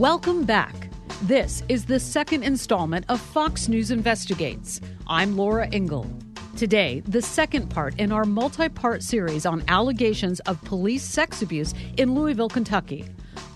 Welcome 0.00 0.44
back. 0.44 0.88
This 1.24 1.62
is 1.68 1.84
the 1.84 2.00
second 2.00 2.42
installment 2.42 3.04
of 3.10 3.20
Fox 3.20 3.68
News 3.68 3.90
Investigates. 3.90 4.80
I'm 5.06 5.36
Laura 5.36 5.68
Ingle. 5.72 6.10
Today, 6.56 7.00
the 7.00 7.20
second 7.20 7.68
part 7.68 8.00
in 8.00 8.10
our 8.10 8.24
multi 8.24 8.70
part 8.70 9.02
series 9.02 9.44
on 9.44 9.62
allegations 9.68 10.40
of 10.40 10.58
police 10.62 11.02
sex 11.02 11.42
abuse 11.42 11.74
in 11.98 12.14
Louisville, 12.14 12.48
Kentucky. 12.48 13.04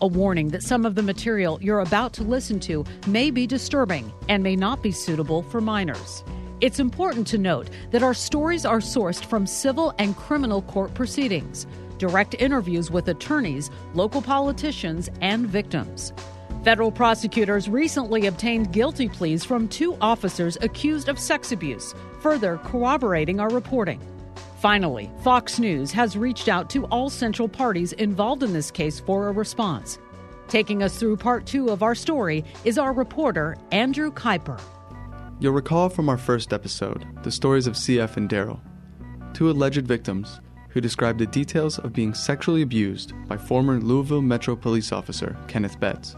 A 0.03 0.07
warning 0.07 0.49
that 0.49 0.63
some 0.63 0.85
of 0.85 0.97
the 0.97 1.03
material 1.03 1.59
you're 1.63 1.81
about 1.81 2.13
to 2.13 2.23
listen 2.23 2.61
to 2.61 2.85
may 3.07 3.31
be 3.31 3.47
disturbing 3.47 4.13
and 4.29 4.43
may 4.43 4.55
not 4.55 4.83
be 4.83 4.93
suitable 4.93 5.45
for 5.45 5.63
minors. 5.63 6.23
It's 6.61 6.79
important 6.79 7.27
to 7.29 7.39
note 7.39 7.71
that 7.91 8.03
our 8.03 8.13
stories 8.13 8.67
are 8.67 8.81
sourced 8.81 9.25
from 9.25 9.47
civil 9.47 9.95
and 9.99 10.15
criminal 10.15 10.61
court 10.61 10.93
proceedings, 10.93 11.67
direct 11.97 12.35
interviews 12.39 12.91
with 12.91 13.09
attorneys, 13.09 13.71
local 13.95 14.21
politicians, 14.21 15.09
and 15.23 15.47
victims. 15.47 16.13
Federal 16.65 16.91
prosecutors 16.91 17.69
recently 17.69 18.27
obtained 18.27 18.73
guilty 18.73 19.07
pleas 19.07 19.45
from 19.45 19.69
two 19.69 19.99
officers 20.01 20.57
accused 20.63 21.11
of 21.11 21.19
sex 21.19 21.53
abuse, 21.53 21.95
further 22.21 22.57
corroborating 22.65 23.39
our 23.39 23.51
reporting. 23.51 24.01
Finally, 24.61 25.11
Fox 25.23 25.59
News 25.59 25.93
has 25.93 26.17
reached 26.17 26.49
out 26.49 26.71
to 26.71 26.87
all 26.87 27.11
central 27.11 27.49
parties 27.49 27.93
involved 27.93 28.43
in 28.43 28.55
this 28.55 28.71
case 28.71 28.99
for 28.99 29.29
a 29.29 29.33
response. 29.33 29.99
Taking 30.49 30.83
us 30.83 30.97
through 30.99 31.19
part 31.19 31.45
two 31.45 31.69
of 31.69 31.83
our 31.83 31.95
story 31.95 32.43
is 32.65 32.79
our 32.79 32.95
reporter, 32.95 33.59
Andrew 33.71 34.11
Keiper. 34.11 34.59
You'll 35.41 35.53
recall 35.53 35.91
from 35.91 36.09
our 36.09 36.17
first 36.17 36.55
episode 36.55 37.05
the 37.25 37.31
stories 37.31 37.67
of 37.67 37.75
CF 37.75 38.17
and 38.17 38.27
Daryl, 38.27 38.61
two 39.35 39.51
alleged 39.51 39.87
victims 39.87 40.41
who 40.71 40.81
described 40.81 41.19
the 41.19 41.27
details 41.27 41.79
of 41.79 41.93
being 41.93 42.15
sexually 42.15 42.63
abused 42.63 43.13
by 43.29 43.37
former 43.37 43.79
Louisville 43.81 44.23
Metro 44.23 44.57
Police 44.57 44.93
Officer 44.93 45.37
Kenneth 45.47 45.79
Betts. 45.79 46.17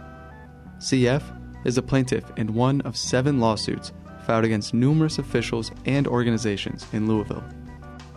CF 0.78 1.22
is 1.64 1.78
a 1.78 1.82
plaintiff 1.82 2.24
in 2.36 2.54
one 2.54 2.80
of 2.82 2.96
seven 2.96 3.40
lawsuits 3.40 3.92
filed 4.26 4.44
against 4.44 4.74
numerous 4.74 5.18
officials 5.18 5.70
and 5.84 6.06
organizations 6.06 6.86
in 6.92 7.06
Louisville. 7.06 7.44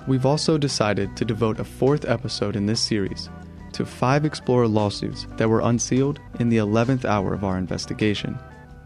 We've 0.08 0.26
also 0.26 0.58
decided 0.58 1.16
to 1.18 1.26
devote 1.26 1.60
a 1.60 1.64
fourth 1.64 2.06
episode 2.06 2.56
in 2.56 2.66
this 2.66 2.82
series 2.82 3.30
to 3.74 3.86
five 3.86 4.26
Explorer 4.26 4.68
lawsuits 4.68 5.28
that 5.38 5.48
were 5.48 5.62
unsealed 5.62 6.20
in 6.40 6.50
the 6.50 6.58
11th 6.58 7.06
hour 7.06 7.34
of 7.34 7.44
our 7.44 7.58
investigation. 7.58 8.38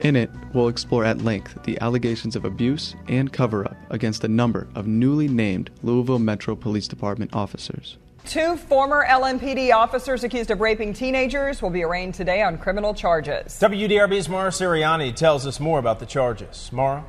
In 0.01 0.15
it, 0.15 0.29
we'll 0.53 0.67
explore 0.67 1.05
at 1.05 1.21
length 1.21 1.63
the 1.63 1.79
allegations 1.79 2.35
of 2.35 2.43
abuse 2.43 2.93
and 3.07 3.31
cover 3.31 3.65
up 3.65 3.77
against 3.89 4.23
a 4.25 4.27
number 4.27 4.67
of 4.75 4.85
newly 4.85 5.29
named 5.29 5.69
Louisville 5.81 6.19
Metro 6.19 6.55
Police 6.55 6.89
Department 6.89 7.33
officers. 7.33 7.97
Two 8.25 8.55
former 8.55 9.05
LMPD 9.05 9.73
officers 9.73 10.23
accused 10.23 10.49
of 10.49 10.61
raping 10.61 10.93
teenagers 10.93 11.61
will 11.61 11.69
be 11.69 11.83
arraigned 11.83 12.13
today 12.13 12.41
on 12.41 12.57
criminal 12.57 12.93
charges. 12.93 13.59
WDRB's 13.59 14.29
Mara 14.29 14.49
Siriani 14.49 15.13
tells 15.13 15.45
us 15.45 15.59
more 15.59 15.77
about 15.77 15.99
the 15.99 16.05
charges. 16.05 16.69
Mara? 16.71 17.03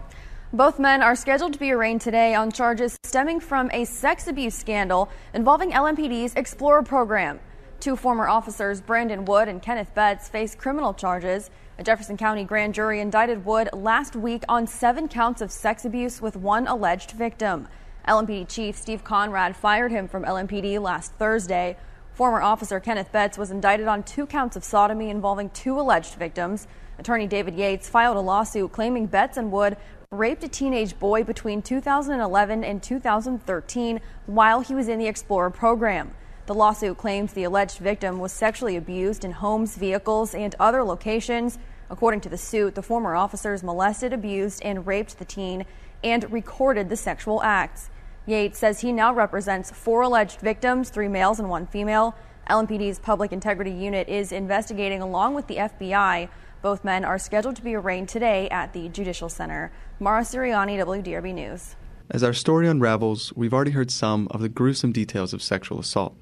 Both 0.53 0.81
men 0.81 1.03
are 1.03 1.15
scheduled 1.15 1.53
to 1.53 1.59
be 1.59 1.70
arraigned 1.70 2.01
today 2.01 2.35
on 2.35 2.51
charges 2.51 2.98
stemming 3.05 3.39
from 3.39 3.70
a 3.73 3.85
sex 3.85 4.27
abuse 4.27 4.57
scandal 4.57 5.09
involving 5.33 5.70
LMPD's 5.70 6.35
Explorer 6.35 6.83
program. 6.83 7.39
Two 7.79 7.95
former 7.95 8.27
officers, 8.27 8.81
Brandon 8.81 9.25
Wood 9.25 9.47
and 9.47 9.62
Kenneth 9.62 9.95
Betts, 9.95 10.29
face 10.29 10.57
criminal 10.57 10.95
charges. 10.95 11.48
A 11.79 11.85
Jefferson 11.85 12.17
County 12.17 12.42
grand 12.42 12.75
jury 12.75 13.01
indicted 13.01 13.45
Wood 13.45 13.69
last 13.73 14.17
week 14.17 14.42
on 14.48 14.67
seven 14.67 15.07
counts 15.07 15.41
of 15.41 15.53
sex 15.53 15.85
abuse 15.85 16.20
with 16.20 16.37
one 16.37 16.67
alleged 16.67 17.12
victim. 17.12 17.69
LMPD 18.06 18.47
Chief 18.48 18.77
Steve 18.77 19.02
Conrad 19.02 19.56
fired 19.56 19.91
him 19.91 20.08
from 20.08 20.24
LMPD 20.24 20.78
last 20.78 21.12
Thursday. 21.14 21.77
Former 22.12 22.42
officer 22.42 22.78
Kenneth 22.78 23.11
Betts 23.11 23.38
was 23.38 23.50
indicted 23.50 23.88
on 23.88 24.02
two 24.02 24.27
counts 24.27 24.56
of 24.56 24.64
sodomy 24.64 25.08
involving 25.08 25.48
two 25.51 25.80
alleged 25.80 26.14
victims. 26.17 26.67
Attorney 26.98 27.27
David 27.27 27.55
Yates 27.55 27.89
filed 27.89 28.18
a 28.18 28.20
lawsuit 28.20 28.73
claiming 28.73 29.06
Betts 29.06 29.39
and 29.39 29.51
Wood 29.51 29.79
raped 30.11 30.45
a 30.45 30.48
teenage 30.48 30.98
boy 30.98 31.24
between 31.24 31.62
2011 31.62 32.62
and 32.62 32.83
2013 32.83 34.01
while 34.27 34.61
he 34.61 34.74
was 34.74 34.89
in 34.89 34.98
the 34.98 35.06
Explorer 35.06 35.50
program. 35.50 36.11
The 36.45 36.55
lawsuit 36.55 36.98
claims 36.98 37.33
the 37.33 37.45
alleged 37.45 37.79
victim 37.79 38.18
was 38.18 38.33
sexually 38.33 38.77
abused 38.77 39.24
in 39.24 39.33
homes, 39.33 39.77
vehicles, 39.77 40.34
and 40.34 40.55
other 40.61 40.84
locations. 40.84 41.58
According 41.89 42.20
to 42.20 42.29
the 42.29 42.36
suit, 42.36 42.74
the 42.74 42.83
former 42.83 43.14
officers 43.14 43.62
molested, 43.62 44.12
abused, 44.12 44.62
and 44.62 44.86
raped 44.86 45.18
the 45.18 45.24
teen 45.24 45.64
and 46.05 46.30
recorded 46.30 46.90
the 46.90 46.96
sexual 46.96 47.42
acts. 47.42 47.89
Yates 48.27 48.58
says 48.58 48.80
he 48.80 48.90
now 48.90 49.12
represents 49.12 49.70
four 49.70 50.02
alleged 50.02 50.40
victims, 50.40 50.89
three 50.89 51.08
males 51.08 51.39
and 51.39 51.51
one 51.51 51.67
female. 51.67 52.14
LMPD's 52.48 52.98
Public 52.98 53.33
Integrity 53.33 53.70
Unit 53.70 54.08
is 54.08 54.33
investigating 54.33 55.02
along 55.02 55.35
with 55.35 55.46
the 55.46 55.57
FBI. 55.57 56.29
Both 56.62 56.85
men 56.85 57.05
are 57.05 57.18
scheduled 57.18 57.57
to 57.57 57.62
be 57.62 57.74
arraigned 57.74 58.08
today 58.08 58.48
at 58.48 58.73
the 58.73 58.89
Judicial 58.89 59.29
Center. 59.29 59.73
Mara 60.01 60.23
Siriani, 60.23 60.79
WDRB 60.79 61.35
News. 61.35 61.77
As 62.11 62.23
our 62.23 62.33
story 62.33 62.67
unravels, 62.67 63.33
we've 63.36 63.52
already 63.52 63.73
heard 63.73 63.90
some 63.90 64.29
of 64.30 64.41
the 64.41 64.48
gruesome 64.48 64.92
details 64.92 65.35
of 65.35 65.42
sexual 65.42 65.79
assault. 65.79 66.17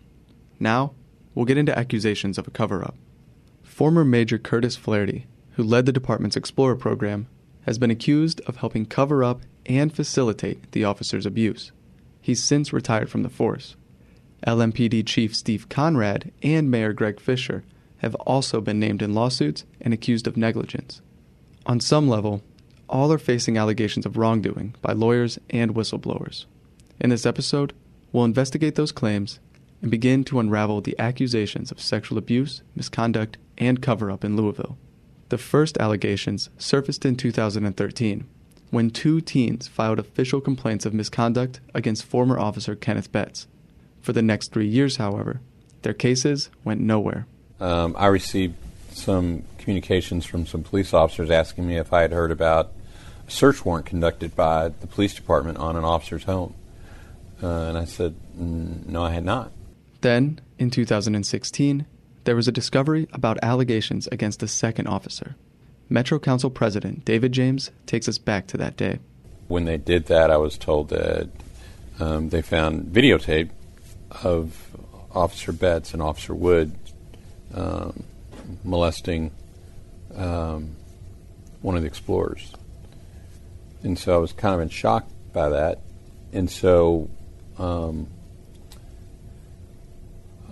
Now, 0.58 0.94
we'll 1.34 1.44
get 1.44 1.58
into 1.58 1.76
accusations 1.76 2.38
of 2.38 2.48
a 2.48 2.52
cover 2.52 2.82
up. 2.84 2.96
Former 3.62 4.04
Major 4.04 4.38
Curtis 4.38 4.74
Flaherty, 4.74 5.26
who 5.52 5.62
led 5.62 5.86
the 5.86 5.92
department's 5.92 6.36
Explorer 6.36 6.76
program, 6.76 7.28
has 7.62 7.78
been 7.78 7.90
accused 7.92 8.40
of 8.42 8.56
helping 8.56 8.86
cover 8.86 9.22
up 9.22 9.42
and 9.66 9.94
facilitate 9.94 10.72
the 10.72 10.84
officer's 10.84 11.26
abuse. 11.26 11.70
He's 12.22 12.42
since 12.42 12.72
retired 12.72 13.10
from 13.10 13.24
the 13.24 13.28
force. 13.28 13.76
LMPD 14.46 15.04
Chief 15.04 15.36
Steve 15.36 15.68
Conrad 15.68 16.32
and 16.42 16.70
Mayor 16.70 16.92
Greg 16.92 17.20
Fisher 17.20 17.64
have 17.98 18.14
also 18.14 18.60
been 18.60 18.80
named 18.80 19.02
in 19.02 19.12
lawsuits 19.12 19.64
and 19.80 19.92
accused 19.92 20.26
of 20.26 20.36
negligence. 20.36 21.02
On 21.66 21.80
some 21.80 22.08
level, 22.08 22.42
all 22.88 23.12
are 23.12 23.18
facing 23.18 23.58
allegations 23.58 24.06
of 24.06 24.16
wrongdoing 24.16 24.74
by 24.80 24.92
lawyers 24.92 25.38
and 25.50 25.74
whistleblowers. 25.74 26.46
In 27.00 27.10
this 27.10 27.26
episode, 27.26 27.72
we'll 28.12 28.24
investigate 28.24 28.76
those 28.76 28.92
claims 28.92 29.40
and 29.80 29.90
begin 29.90 30.22
to 30.24 30.38
unravel 30.38 30.80
the 30.80 30.98
accusations 30.98 31.72
of 31.72 31.80
sexual 31.80 32.18
abuse, 32.18 32.62
misconduct, 32.76 33.36
and 33.58 33.82
cover 33.82 34.10
up 34.10 34.24
in 34.24 34.36
Louisville. 34.36 34.78
The 35.28 35.38
first 35.38 35.78
allegations 35.78 36.50
surfaced 36.58 37.04
in 37.04 37.16
2013 37.16 38.26
when 38.72 38.90
two 38.90 39.20
teens 39.20 39.68
filed 39.68 39.98
official 39.98 40.40
complaints 40.40 40.86
of 40.86 40.94
misconduct 40.94 41.60
against 41.74 42.04
former 42.04 42.38
officer 42.38 42.74
Kenneth 42.74 43.12
Betts. 43.12 43.46
For 44.00 44.14
the 44.14 44.22
next 44.22 44.50
three 44.50 44.66
years, 44.66 44.96
however, 44.96 45.42
their 45.82 45.92
cases 45.92 46.48
went 46.64 46.80
nowhere. 46.80 47.26
Um, 47.60 47.94
I 47.98 48.06
received 48.06 48.56
some 48.90 49.44
communications 49.58 50.24
from 50.24 50.46
some 50.46 50.62
police 50.62 50.94
officers 50.94 51.30
asking 51.30 51.66
me 51.68 51.76
if 51.76 51.92
I 51.92 52.00
had 52.00 52.12
heard 52.12 52.30
about 52.30 52.72
a 53.28 53.30
search 53.30 53.62
warrant 53.62 53.84
conducted 53.84 54.34
by 54.34 54.70
the 54.70 54.86
police 54.86 55.14
department 55.14 55.58
on 55.58 55.76
an 55.76 55.84
officer's 55.84 56.24
home. 56.24 56.54
Uh, 57.42 57.46
and 57.46 57.76
I 57.76 57.84
said, 57.84 58.16
no, 58.34 59.02
I 59.02 59.10
had 59.10 59.24
not. 59.24 59.52
Then, 60.00 60.40
in 60.58 60.70
2016, 60.70 61.84
there 62.24 62.36
was 62.36 62.48
a 62.48 62.52
discovery 62.52 63.06
about 63.12 63.38
allegations 63.42 64.06
against 64.06 64.42
a 64.42 64.48
second 64.48 64.86
officer. 64.86 65.36
Metro 65.88 66.19
Council 66.19 66.50
President 66.50 67.04
David 67.04 67.32
James 67.32 67.70
takes 67.87 68.09
us 68.09 68.19
back 68.19 68.47
to 68.48 68.56
that 68.56 68.76
day. 68.76 68.98
When 69.48 69.65
they 69.65 69.76
did 69.76 70.06
that, 70.06 70.31
I 70.31 70.37
was 70.37 70.56
told 70.56 70.88
that 70.88 71.28
um, 72.00 72.31
they 72.31 72.43
found 72.43 72.87
videotape 72.87 73.50
of 74.22 74.56
Officer 75.15 75.53
Betts 75.53 75.93
and 75.93 76.03
Officer 76.03 76.34
Wood 76.34 76.75
um, 77.54 78.04
molesting 78.65 79.31
um, 80.16 80.76
one 81.60 81.76
of 81.76 81.82
the 81.82 81.88
explorers. 81.88 82.53
And 83.82 83.99
so 83.99 84.14
I 84.14 84.19
was 84.19 84.32
kind 84.32 84.54
of 84.54 84.60
in 84.60 84.69
shock 84.69 85.06
by 85.32 85.49
that. 85.50 85.81
And 86.32 86.50
so 86.50 87.11
um, 87.58 88.06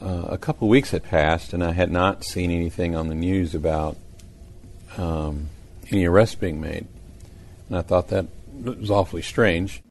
uh, 0.00 0.26
a 0.28 0.38
couple 0.38 0.66
of 0.66 0.70
weeks 0.70 0.90
had 0.90 1.02
passed, 1.02 1.52
and 1.52 1.62
I 1.62 1.72
had 1.72 1.90
not 1.90 2.24
seen 2.24 2.50
anything 2.50 2.94
on 2.94 3.08
the 3.08 3.14
news 3.14 3.54
about 3.54 3.96
um, 4.96 5.48
any 5.90 6.04
arrests 6.04 6.34
being 6.34 6.60
made. 6.60 6.86
And 7.68 7.78
I 7.78 7.82
thought 7.82 8.08
that 8.08 8.26
was 8.62 8.90
awfully 8.90 9.22
strange. 9.22 9.82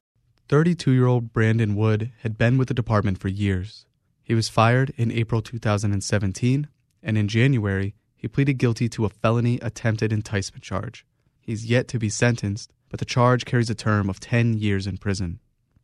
32 0.48 0.90
year 0.90 1.06
old 1.06 1.32
Brandon 1.32 1.76
Wood 1.76 2.10
had 2.22 2.36
been 2.36 2.58
with 2.58 2.68
the 2.68 2.74
department 2.74 3.18
for 3.18 3.28
years. 3.28 3.86
He 4.22 4.34
was 4.34 4.48
fired 4.48 4.92
in 4.96 5.10
April 5.10 5.42
2017, 5.42 6.68
and 7.02 7.18
in 7.18 7.28
January, 7.28 7.94
he 8.16 8.28
pleaded 8.28 8.58
guilty 8.58 8.88
to 8.90 9.04
a 9.04 9.08
felony 9.08 9.58
attempted 9.62 10.12
enticement 10.12 10.62
charge. 10.62 11.06
He's 11.40 11.66
yet 11.66 11.88
to 11.88 11.98
be 11.98 12.08
sentenced, 12.08 12.72
but 12.90 12.98
the 12.98 13.06
charge 13.06 13.44
carries 13.44 13.70
a 13.70 13.74
term 13.74 14.10
of 14.10 14.20
10 14.20 14.54
years 14.54 14.86
in 14.86 14.98
prison. 14.98 15.40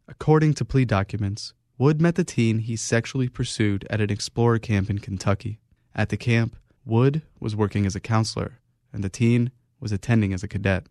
According 0.07 0.55
to 0.55 0.65
plea 0.65 0.85
documents, 0.85 1.55
Wood 1.79 2.01
met 2.01 2.15
the 2.15 2.25
teen 2.25 2.61
he 2.61 2.77
sexually 2.77 3.29
pursued 3.29 3.87
at 3.91 4.01
an 4.01 4.11
explorer 4.11 4.59
camp 4.59 4.91
in 4.91 4.99
Kentucky. 4.99 5.59
At 5.95 6.11
the 6.11 6.17
camp, 6.17 6.57
Wood 6.85 7.23
was 7.41 7.57
working 7.57 7.87
as 7.87 7.97
a 7.97 8.01
counselor, 8.01 8.61
and 8.93 9.05
the 9.05 9.09
teen 9.09 9.51
was 9.81 9.93
attending 9.93 10.33
as 10.33 10.43
a 10.43 10.49
cadet. 10.49 10.87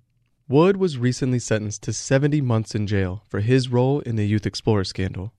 Wood 0.48 0.78
was 0.78 0.98
recently 0.98 1.40
sentenced 1.40 1.82
to 1.84 1.94
70 1.94 2.40
months 2.42 2.76
in 2.76 2.86
jail 2.86 3.24
for 3.28 3.40
his 3.40 3.70
role 3.70 4.00
in 4.02 4.16
the 4.16 4.28
Youth 4.28 4.46
Explorer 4.46 4.84
scandal. 4.84 5.34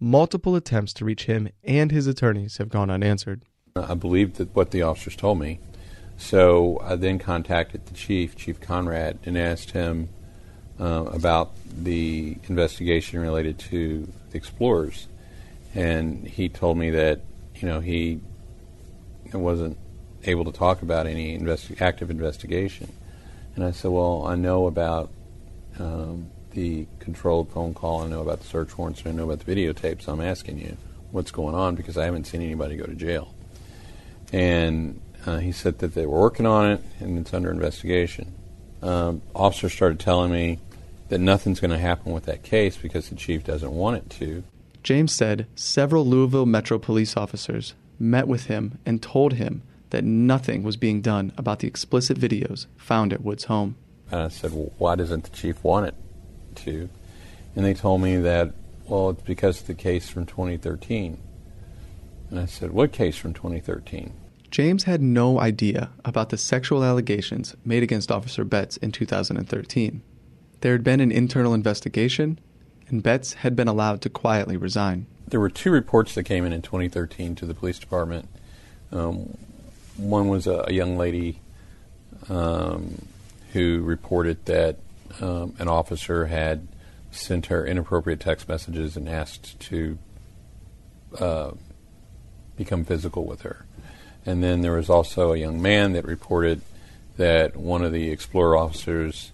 Multiple 0.00 0.56
attempts 0.56 0.92
to 0.94 1.04
reach 1.04 1.26
him 1.26 1.48
and 1.62 1.92
his 1.92 2.06
attorneys 2.08 2.56
have 2.56 2.68
gone 2.68 2.90
unanswered. 2.90 3.44
I 3.76 3.94
believed 3.94 4.36
that 4.36 4.54
what 4.56 4.72
the 4.72 4.82
officers 4.82 5.14
told 5.14 5.38
me, 5.38 5.60
So 6.16 6.80
I 6.82 6.96
then 6.96 7.20
contacted 7.20 7.86
the 7.86 7.94
chief, 7.94 8.34
Chief 8.34 8.60
Conrad, 8.60 9.20
and 9.24 9.38
asked 9.38 9.70
him 9.70 10.08
uh, 10.80 11.04
about 11.12 11.52
the 11.84 12.36
investigation 12.48 13.20
related 13.20 13.58
to 13.58 14.08
the 14.30 14.36
explorers. 14.36 15.06
And 15.74 16.26
he 16.26 16.48
told 16.48 16.78
me 16.78 16.90
that, 16.90 17.20
you 17.56 17.68
know, 17.68 17.78
he 17.78 18.20
wasn't 19.32 19.78
able 20.24 20.44
to 20.44 20.52
talk 20.52 20.82
about 20.82 21.06
any 21.06 21.38
investi- 21.38 21.80
active 21.80 22.10
investigation. 22.10 22.92
And 23.54 23.64
I 23.64 23.70
said, 23.72 23.90
well, 23.90 24.26
I 24.26 24.34
know 24.34 24.66
about 24.66 25.10
um, 25.78 26.30
the 26.52 26.86
controlled 26.98 27.50
phone 27.50 27.74
call, 27.74 28.02
I 28.02 28.08
know 28.08 28.22
about 28.22 28.40
the 28.40 28.46
search 28.46 28.76
warrants, 28.76 29.02
and 29.02 29.08
I 29.08 29.12
know 29.12 29.30
about 29.30 29.44
the 29.44 29.54
videotapes. 29.54 30.08
I'm 30.08 30.20
asking 30.20 30.58
you 30.58 30.76
what's 31.10 31.30
going 31.30 31.54
on 31.54 31.74
because 31.74 31.96
I 31.96 32.04
haven't 32.04 32.24
seen 32.24 32.42
anybody 32.42 32.76
go 32.76 32.84
to 32.84 32.94
jail. 32.94 33.34
And 34.32 35.00
uh, 35.26 35.38
he 35.38 35.52
said 35.52 35.78
that 35.78 35.94
they 35.94 36.06
were 36.06 36.20
working 36.20 36.46
on 36.46 36.70
it 36.70 36.82
and 37.00 37.18
it's 37.18 37.32
under 37.32 37.50
investigation. 37.50 38.34
Um, 38.82 39.22
officers 39.34 39.72
started 39.72 39.98
telling 39.98 40.30
me 40.30 40.58
that 41.08 41.18
nothing's 41.18 41.60
going 41.60 41.70
to 41.70 41.78
happen 41.78 42.12
with 42.12 42.24
that 42.24 42.42
case 42.42 42.76
because 42.76 43.08
the 43.08 43.16
chief 43.16 43.44
doesn't 43.44 43.72
want 43.72 43.96
it 43.96 44.10
to. 44.10 44.44
James 44.82 45.12
said 45.12 45.46
several 45.54 46.06
Louisville 46.06 46.46
Metro 46.46 46.78
police 46.78 47.16
officers 47.16 47.74
met 47.98 48.28
with 48.28 48.46
him 48.46 48.78
and 48.86 49.02
told 49.02 49.34
him 49.34 49.62
that 49.90 50.04
nothing 50.04 50.62
was 50.62 50.76
being 50.76 51.00
done 51.00 51.32
about 51.36 51.60
the 51.60 51.68
explicit 51.68 52.18
videos 52.18 52.66
found 52.76 53.12
at 53.12 53.22
Wood's 53.22 53.44
home. 53.44 53.76
And 54.10 54.22
I 54.22 54.28
said, 54.28 54.52
well, 54.52 54.72
why 54.78 54.94
doesn't 54.94 55.24
the 55.24 55.30
chief 55.30 55.62
want 55.62 55.86
it 55.86 55.94
to? 56.56 56.88
And 57.54 57.64
they 57.64 57.74
told 57.74 58.00
me 58.00 58.16
that, 58.16 58.52
well, 58.86 59.10
it's 59.10 59.22
because 59.22 59.60
of 59.60 59.66
the 59.66 59.74
case 59.74 60.08
from 60.08 60.26
2013. 60.26 61.18
And 62.30 62.40
I 62.40 62.46
said, 62.46 62.72
what 62.72 62.92
case 62.92 63.16
from 63.16 63.34
2013? 63.34 64.12
James 64.50 64.84
had 64.84 65.02
no 65.02 65.40
idea 65.40 65.90
about 66.04 66.30
the 66.30 66.38
sexual 66.38 66.82
allegations 66.82 67.54
made 67.64 67.82
against 67.82 68.10
Officer 68.10 68.44
Betts 68.44 68.78
in 68.78 68.92
2013. 68.92 70.02
There 70.60 70.72
had 70.72 70.84
been 70.84 71.00
an 71.00 71.12
internal 71.12 71.54
investigation, 71.54 72.38
and 72.88 73.02
Betts 73.02 73.34
had 73.34 73.54
been 73.54 73.68
allowed 73.68 74.00
to 74.02 74.10
quietly 74.10 74.56
resign. 74.56 75.06
There 75.26 75.40
were 75.40 75.50
two 75.50 75.70
reports 75.70 76.14
that 76.14 76.24
came 76.24 76.46
in 76.46 76.52
in 76.52 76.62
2013 76.62 77.34
to 77.36 77.46
the 77.46 77.54
police 77.54 77.78
department. 77.78 78.28
Um, 78.90 79.36
one 79.98 80.28
was 80.28 80.46
a, 80.46 80.64
a 80.68 80.72
young 80.72 80.96
lady 80.96 81.40
um, 82.28 83.06
who 83.52 83.82
reported 83.82 84.44
that 84.46 84.76
um, 85.20 85.54
an 85.58 85.68
officer 85.68 86.26
had 86.26 86.66
sent 87.10 87.46
her 87.46 87.66
inappropriate 87.66 88.20
text 88.20 88.48
messages 88.48 88.96
and 88.96 89.08
asked 89.08 89.58
to 89.60 89.98
uh, 91.18 91.50
become 92.56 92.84
physical 92.84 93.24
with 93.24 93.42
her. 93.42 93.66
And 94.26 94.42
then 94.42 94.60
there 94.60 94.72
was 94.72 94.90
also 94.90 95.32
a 95.32 95.36
young 95.36 95.60
man 95.62 95.92
that 95.92 96.04
reported 96.04 96.60
that 97.16 97.56
one 97.56 97.82
of 97.82 97.92
the 97.92 98.10
Explorer 98.10 98.56
officers 98.56 99.32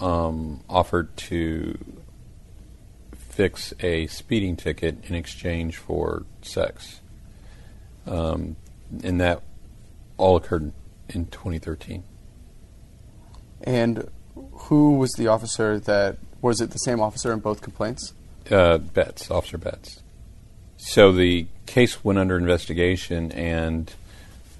um, 0.00 0.60
offered 0.68 1.16
to 1.16 1.78
fix 3.16 3.72
a 3.80 4.06
speeding 4.06 4.56
ticket 4.56 5.04
in 5.08 5.14
exchange 5.14 5.76
for 5.76 6.24
sex. 6.42 7.00
Um, 8.06 8.56
and 9.02 9.20
that 9.20 9.42
all 10.16 10.36
occurred 10.36 10.72
in 11.08 11.26
2013. 11.26 12.04
And 13.62 14.08
who 14.52 14.96
was 14.96 15.12
the 15.12 15.28
officer 15.28 15.78
that 15.80 16.18
was 16.42 16.60
it 16.60 16.70
the 16.70 16.78
same 16.78 17.00
officer 17.00 17.32
in 17.32 17.40
both 17.40 17.62
complaints? 17.62 18.12
Uh, 18.50 18.78
Betts, 18.78 19.30
Officer 19.30 19.58
Betts. 19.58 20.02
So 20.76 21.10
the 21.10 21.46
case 21.64 22.04
went 22.04 22.18
under 22.18 22.36
investigation, 22.36 23.32
and 23.32 23.92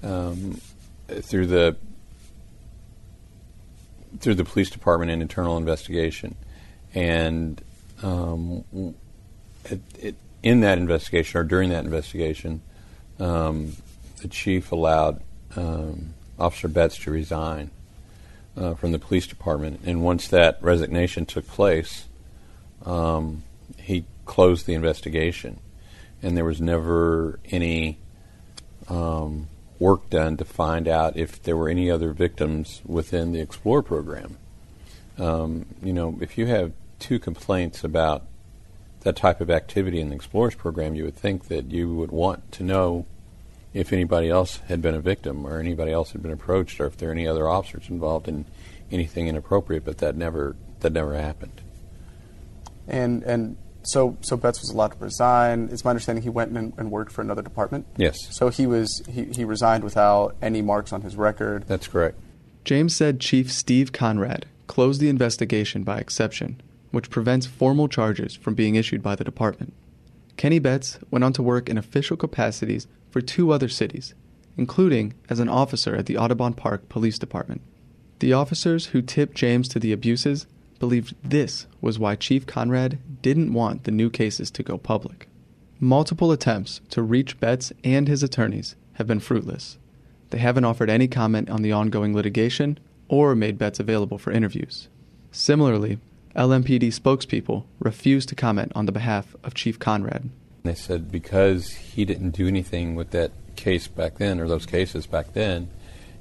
um, 0.03 0.59
through 1.07 1.47
the 1.47 1.77
through 4.19 4.35
the 4.35 4.43
police 4.43 4.69
department 4.69 5.11
and 5.11 5.21
internal 5.21 5.57
investigation, 5.57 6.35
and 6.93 7.61
um, 8.01 8.63
it, 9.65 9.81
it, 9.99 10.15
in 10.41 10.61
that 10.61 10.77
investigation 10.77 11.39
or 11.39 11.43
during 11.43 11.69
that 11.69 11.85
investigation, 11.85 12.61
um, 13.19 13.73
the 14.21 14.27
chief 14.27 14.71
allowed 14.71 15.21
um, 15.57 16.13
Officer 16.39 16.67
Betts 16.67 16.97
to 16.99 17.11
resign 17.11 17.71
uh, 18.55 18.75
from 18.75 18.91
the 18.91 18.99
police 18.99 19.27
department, 19.27 19.81
and 19.85 20.03
once 20.03 20.27
that 20.27 20.57
resignation 20.61 21.25
took 21.25 21.47
place, 21.47 22.05
um, 22.85 23.43
he 23.79 24.05
closed 24.25 24.65
the 24.65 24.73
investigation, 24.73 25.59
and 26.21 26.37
there 26.37 26.45
was 26.45 26.61
never 26.61 27.39
any 27.49 27.97
um, 28.87 29.47
work 29.79 30.09
done 30.09 30.37
to 30.37 30.45
find 30.45 30.87
out 30.87 31.17
if 31.17 31.41
there 31.43 31.57
were 31.57 31.69
any 31.69 31.89
other 31.89 32.13
victims 32.13 32.81
within 32.85 33.31
the 33.31 33.39
Explore 33.39 33.83
program. 33.83 34.37
Um, 35.17 35.65
you 35.81 35.93
know, 35.93 36.17
if 36.21 36.37
you 36.37 36.45
have 36.47 36.71
two 36.99 37.19
complaints 37.19 37.83
about 37.83 38.25
that 39.01 39.15
type 39.15 39.41
of 39.41 39.49
activity 39.49 39.99
in 39.99 40.09
the 40.09 40.15
Explorers 40.15 40.55
program, 40.55 40.95
you 40.95 41.03
would 41.03 41.15
think 41.15 41.47
that 41.47 41.71
you 41.71 41.93
would 41.95 42.11
want 42.11 42.51
to 42.53 42.63
know 42.63 43.05
if 43.73 43.93
anybody 43.93 44.29
else 44.29 44.57
had 44.67 44.81
been 44.81 44.95
a 44.95 45.01
victim 45.01 45.45
or 45.45 45.59
anybody 45.59 45.91
else 45.91 46.11
had 46.11 46.21
been 46.21 46.31
approached 46.31 46.79
or 46.79 46.85
if 46.85 46.97
there 46.97 47.09
are 47.09 47.11
any 47.11 47.27
other 47.27 47.47
officers 47.47 47.89
involved 47.89 48.27
in 48.27 48.45
anything 48.91 49.27
inappropriate, 49.27 49.85
but 49.85 49.97
that 49.99 50.15
never 50.15 50.55
that 50.79 50.93
never 50.93 51.15
happened. 51.15 51.61
And 52.87 53.23
and 53.23 53.57
so 53.83 54.17
so 54.21 54.37
Betts 54.37 54.61
was 54.61 54.69
allowed 54.69 54.93
to 54.93 54.97
resign. 54.97 55.69
It's 55.71 55.83
my 55.83 55.91
understanding 55.91 56.23
he 56.23 56.29
went 56.29 56.51
and, 56.51 56.73
and 56.77 56.91
worked 56.91 57.11
for 57.11 57.21
another 57.21 57.41
department. 57.41 57.85
Yes. 57.97 58.17
So 58.31 58.49
he 58.49 58.65
was 58.65 59.03
he, 59.09 59.25
he 59.25 59.45
resigned 59.45 59.83
without 59.83 60.35
any 60.41 60.61
marks 60.61 60.93
on 60.93 61.01
his 61.01 61.15
record. 61.15 61.65
That's 61.67 61.87
correct. 61.87 62.17
James 62.63 62.95
said 62.95 63.19
Chief 63.19 63.51
Steve 63.51 63.91
Conrad 63.91 64.45
closed 64.67 64.99
the 64.99 65.09
investigation 65.09 65.83
by 65.83 65.99
exception, 65.99 66.61
which 66.91 67.09
prevents 67.09 67.45
formal 67.45 67.87
charges 67.87 68.35
from 68.35 68.55
being 68.55 68.75
issued 68.75 69.01
by 69.01 69.15
the 69.15 69.23
department. 69.23 69.73
Kenny 70.35 70.59
Betts 70.59 70.99
went 71.09 71.23
on 71.23 71.33
to 71.33 71.41
work 71.41 71.69
in 71.69 71.77
official 71.77 72.17
capacities 72.17 72.85
for 73.09 73.21
two 73.21 73.51
other 73.51 73.69
cities, 73.69 74.13
including 74.57 75.13
as 75.29 75.39
an 75.39 75.49
officer 75.49 75.95
at 75.95 76.05
the 76.05 76.17
Audubon 76.17 76.53
Park 76.53 76.89
Police 76.89 77.19
Department. 77.19 77.61
The 78.19 78.33
officers 78.33 78.87
who 78.87 79.01
tipped 79.01 79.35
James 79.35 79.67
to 79.69 79.79
the 79.79 79.91
abuses 79.91 80.47
believed 80.79 81.15
this 81.23 81.67
was 81.81 81.99
why 81.99 82.15
Chief 82.15 82.45
Conrad 82.45 82.99
didn't 83.21 83.53
want 83.53 83.83
the 83.83 83.91
new 83.91 84.09
cases 84.09 84.51
to 84.51 84.63
go 84.63 84.77
public. 84.77 85.27
Multiple 85.79 86.31
attempts 86.31 86.81
to 86.89 87.01
reach 87.03 87.39
Betts 87.39 87.71
and 87.83 88.07
his 88.07 88.23
attorneys 88.23 88.75
have 88.93 89.05
been 89.05 89.19
fruitless. 89.19 89.77
They 90.31 90.39
haven't 90.39 90.65
offered 90.65 90.89
any 90.89 91.07
comment 91.07 91.49
on 91.49 91.61
the 91.61 91.71
ongoing 91.71 92.15
litigation 92.15 92.79
or 93.07 93.35
made 93.35 93.57
Betts 93.57 93.79
available 93.79 94.17
for 94.17 94.31
interviews. 94.31 94.87
Similarly, 95.31 95.99
LMPD 96.35 96.87
spokespeople 96.87 97.63
refused 97.79 98.29
to 98.29 98.35
comment 98.35 98.71
on 98.75 98.85
the 98.85 98.91
behalf 98.91 99.35
of 99.43 99.53
Chief 99.53 99.79
Conrad. 99.79 100.29
They 100.63 100.75
said 100.75 101.11
because 101.11 101.71
he 101.73 102.05
didn't 102.05 102.31
do 102.31 102.47
anything 102.47 102.95
with 102.95 103.11
that 103.11 103.31
case 103.55 103.87
back 103.87 104.15
then, 104.15 104.39
or 104.39 104.47
those 104.47 104.65
cases 104.65 105.07
back 105.07 105.33
then, 105.33 105.69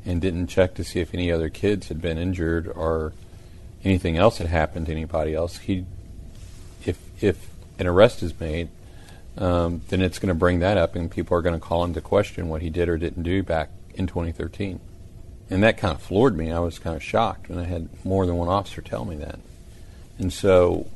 and 0.04 0.20
didn't 0.20 0.46
check 0.46 0.74
to 0.74 0.84
see 0.84 1.00
if 1.00 1.12
any 1.12 1.32
other 1.32 1.48
kids 1.48 1.88
had 1.88 2.00
been 2.00 2.18
injured 2.18 2.68
or 2.68 3.12
anything 3.84 4.16
else 4.16 4.38
had 4.38 4.48
happened 4.48 4.86
to 4.86 4.92
anybody 4.92 5.34
else, 5.34 5.58
he, 5.58 5.84
if 6.84 6.98
if 7.20 7.48
an 7.78 7.86
arrest 7.86 8.22
is 8.22 8.38
made, 8.38 8.68
um, 9.36 9.82
then 9.88 10.00
it's 10.00 10.18
going 10.18 10.28
to 10.28 10.34
bring 10.34 10.60
that 10.60 10.76
up, 10.76 10.96
and 10.96 11.10
people 11.10 11.36
are 11.36 11.42
going 11.42 11.54
to 11.54 11.60
call 11.60 11.84
into 11.84 12.00
question 12.00 12.48
what 12.48 12.62
he 12.62 12.70
did 12.70 12.88
or 12.88 12.96
didn't 12.96 13.22
do 13.22 13.42
back 13.42 13.70
in 13.94 14.06
2013. 14.06 14.80
And 15.48 15.62
that 15.62 15.78
kind 15.78 15.94
of 15.94 16.02
floored 16.02 16.36
me. 16.36 16.50
I 16.50 16.58
was 16.58 16.78
kind 16.78 16.96
of 16.96 17.02
shocked 17.02 17.48
when 17.48 17.58
I 17.58 17.64
had 17.64 17.88
more 18.04 18.26
than 18.26 18.36
one 18.36 18.48
officer 18.48 18.80
tell 18.80 19.04
me 19.04 19.16
that. 19.16 19.38
And 20.18 20.32
so 20.32 20.86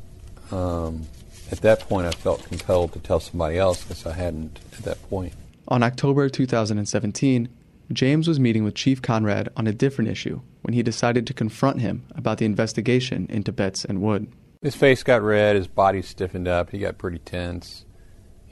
um, 0.51 1.07
at 1.51 1.61
that 1.63 1.81
point, 1.81 2.07
I 2.07 2.13
felt 2.13 2.45
compelled 2.45 2.93
to 2.93 2.99
tell 2.99 3.21
somebody 3.21 3.59
else 3.59 3.83
because 3.83 4.07
I 4.07 4.13
hadn't 4.13 4.61
at 4.73 4.85
that 4.85 5.03
point. 5.09 5.33
On 5.69 5.83
October 5.83 6.29
2017, 6.29 7.49
James 7.93 8.29
was 8.29 8.39
meeting 8.39 8.65
with 8.65 8.75
Chief 8.75 9.03
Conrad 9.03 9.49
on 9.57 9.67
a 9.67 9.73
different 9.73 10.11
issue 10.11 10.41
when 10.63 10.75
he 10.75 10.83
decided 10.83 11.27
to 11.27 11.35
confront 11.35 11.81
him 11.81 12.05
about 12.15 12.39
the 12.39 12.45
investigation 12.45 13.27
into 13.29 13.53
Betts 13.53 13.85
and 13.85 14.01
Wood. 14.01 14.33
His 14.63 14.77
face 14.77 15.03
got 15.03 15.23
red, 15.23 15.57
his 15.57 15.67
body 15.67 16.03
stiffened 16.03 16.47
up, 16.47 16.71
he 16.71 16.79
got 16.79 16.99
pretty 16.99 17.19
tense. 17.19 17.85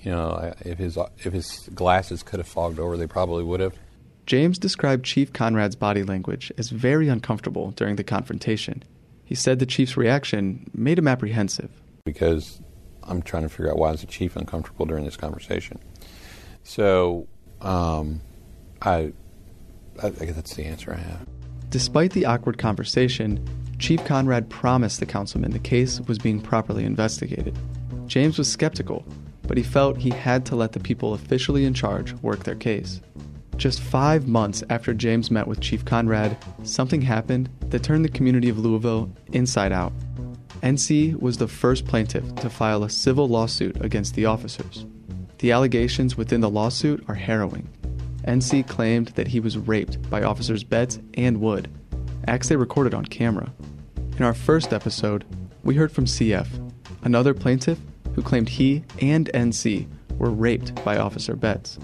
You 0.01 0.13
know, 0.13 0.55
if 0.61 0.79
his 0.79 0.97
if 1.19 1.33
his 1.33 1.69
glasses 1.75 2.23
could 2.23 2.39
have 2.39 2.49
fogged 2.49 2.79
over, 2.79 2.97
they 2.97 3.07
probably 3.07 3.45
would 3.45 3.61
have. 3.61 3.75
James 4.27 4.59
described 4.59 5.05
Chief 5.05 5.33
Conrad's 5.33 5.77
body 5.77 6.03
language 6.03 6.53
as 6.59 6.71
very 6.71 7.09
uncomfortable 7.09 7.73
during 7.73 7.97
the 7.97 8.05
confrontation. 8.05 8.83
He 9.25 9.35
said 9.35 9.59
the 9.59 9.67
chief's 9.67 9.97
reaction 9.97 10.71
made 10.73 10.99
him 10.99 11.09
apprehensive. 11.09 11.71
Because 12.05 12.61
I'm 13.09 13.23
trying 13.23 13.45
to 13.45 13.49
figure 13.49 13.71
out 13.71 13.79
why 13.79 13.93
is 13.93 14.01
the 14.01 14.07
chief 14.07 14.37
uncomfortable 14.37 14.87
during 14.87 15.05
this 15.05 15.17
conversation. 15.17 15.81
So, 16.63 17.27
um, 17.61 18.21
I, 18.83 19.13
I 20.03 20.11
guess 20.11 20.35
that's 20.35 20.55
the 20.55 20.65
answer 20.65 20.93
I 20.93 20.99
have. 20.99 21.27
Despite 21.71 22.13
the 22.13 22.27
awkward 22.27 22.59
conversation, 22.59 23.45
Chief 23.79 24.05
Conrad 24.05 24.49
promised 24.49 25.01
the 25.01 25.07
councilman 25.07 25.51
the 25.51 25.59
case 25.59 26.01
was 26.03 26.19
being 26.19 26.41
properly 26.41 26.85
investigated. 26.85 27.57
James 28.07 28.39
was 28.39 28.51
skeptical, 28.51 29.05
but 29.47 29.57
he 29.57 29.63
felt 29.63 29.97
he 29.97 30.11
had 30.11 30.45
to 30.47 30.57
let 30.57 30.73
the 30.73 30.81
people 30.81 31.15
officially 31.15 31.65
in 31.65 31.75
charge 31.75 32.13
work 32.15 32.45
their 32.45 32.55
case. 32.55 33.01
Just 33.57 33.81
five 33.81 34.29
months 34.29 34.63
after 34.71 34.95
James 34.95 35.31
met 35.31 35.47
with 35.47 35.61
Chief 35.61 35.85
Conrad, 35.85 36.37
something 36.63 37.03
happened 37.03 37.51
that 37.71 37.83
turned 37.83 38.05
the 38.05 38.09
community 38.09 38.49
of 38.49 38.59
Louisville 38.59 39.11
inside 39.33 39.73
out. 39.73 39.93
NC 40.63 41.21
was 41.21 41.39
the 41.39 41.49
first 41.49 41.87
plaintiff 41.87 42.35
to 42.37 42.51
file 42.51 42.85
a 42.85 42.91
civil 42.91 43.29
lawsuit 43.29 43.81
against 43.85 44.15
the 44.15 44.27
officers. 44.27 44.87
The 45.39 45.53
allegations 45.53 46.17
within 46.17 46.41
the 46.41 46.51
lawsuit 46.51 47.05
are 47.09 47.15
harrowing. 47.15 47.69
NC 48.25 48.67
claimed 48.67 49.09
that 49.09 49.29
he 49.29 49.41
was 49.41 49.57
raped 49.57 50.11
by 50.11 50.23
officers 50.23 50.65
Betts 50.65 50.99
and 51.15 51.41
Wood, 51.41 51.71
acts 52.27 52.49
they 52.49 52.57
recorded 52.57 52.93
on 52.93 53.05
camera. 53.05 53.53
In 54.17 54.25
our 54.25 54.35
first 54.35 54.73
episode, 54.73 55.25
we 55.63 55.77
heard 55.77 55.93
from 55.93 56.07
CF, 56.07 56.49
another 57.03 57.35
plaintiff 57.35 57.79
who 58.15 58.23
claimed 58.23 58.49
he 58.49 58.85
and 59.01 59.31
NC 59.33 59.87
were 60.19 60.31
raped 60.31 60.75
by 60.85 60.99
Officer 60.99 61.37
Betts. 61.37 61.79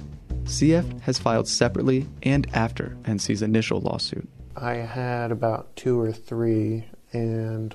CF 0.45 1.01
has 1.03 1.19
filed 1.19 1.49
separately 1.49 2.07
and 2.23 2.47
after 2.53 2.97
NC's 3.05 3.41
initial 3.41 3.81
lawsuit. 3.81 4.29
I 4.57 4.75
had 4.75 5.33
about 5.33 5.75
two 5.77 5.99
or 5.99 6.13
three, 6.13 6.87
and 7.13 7.75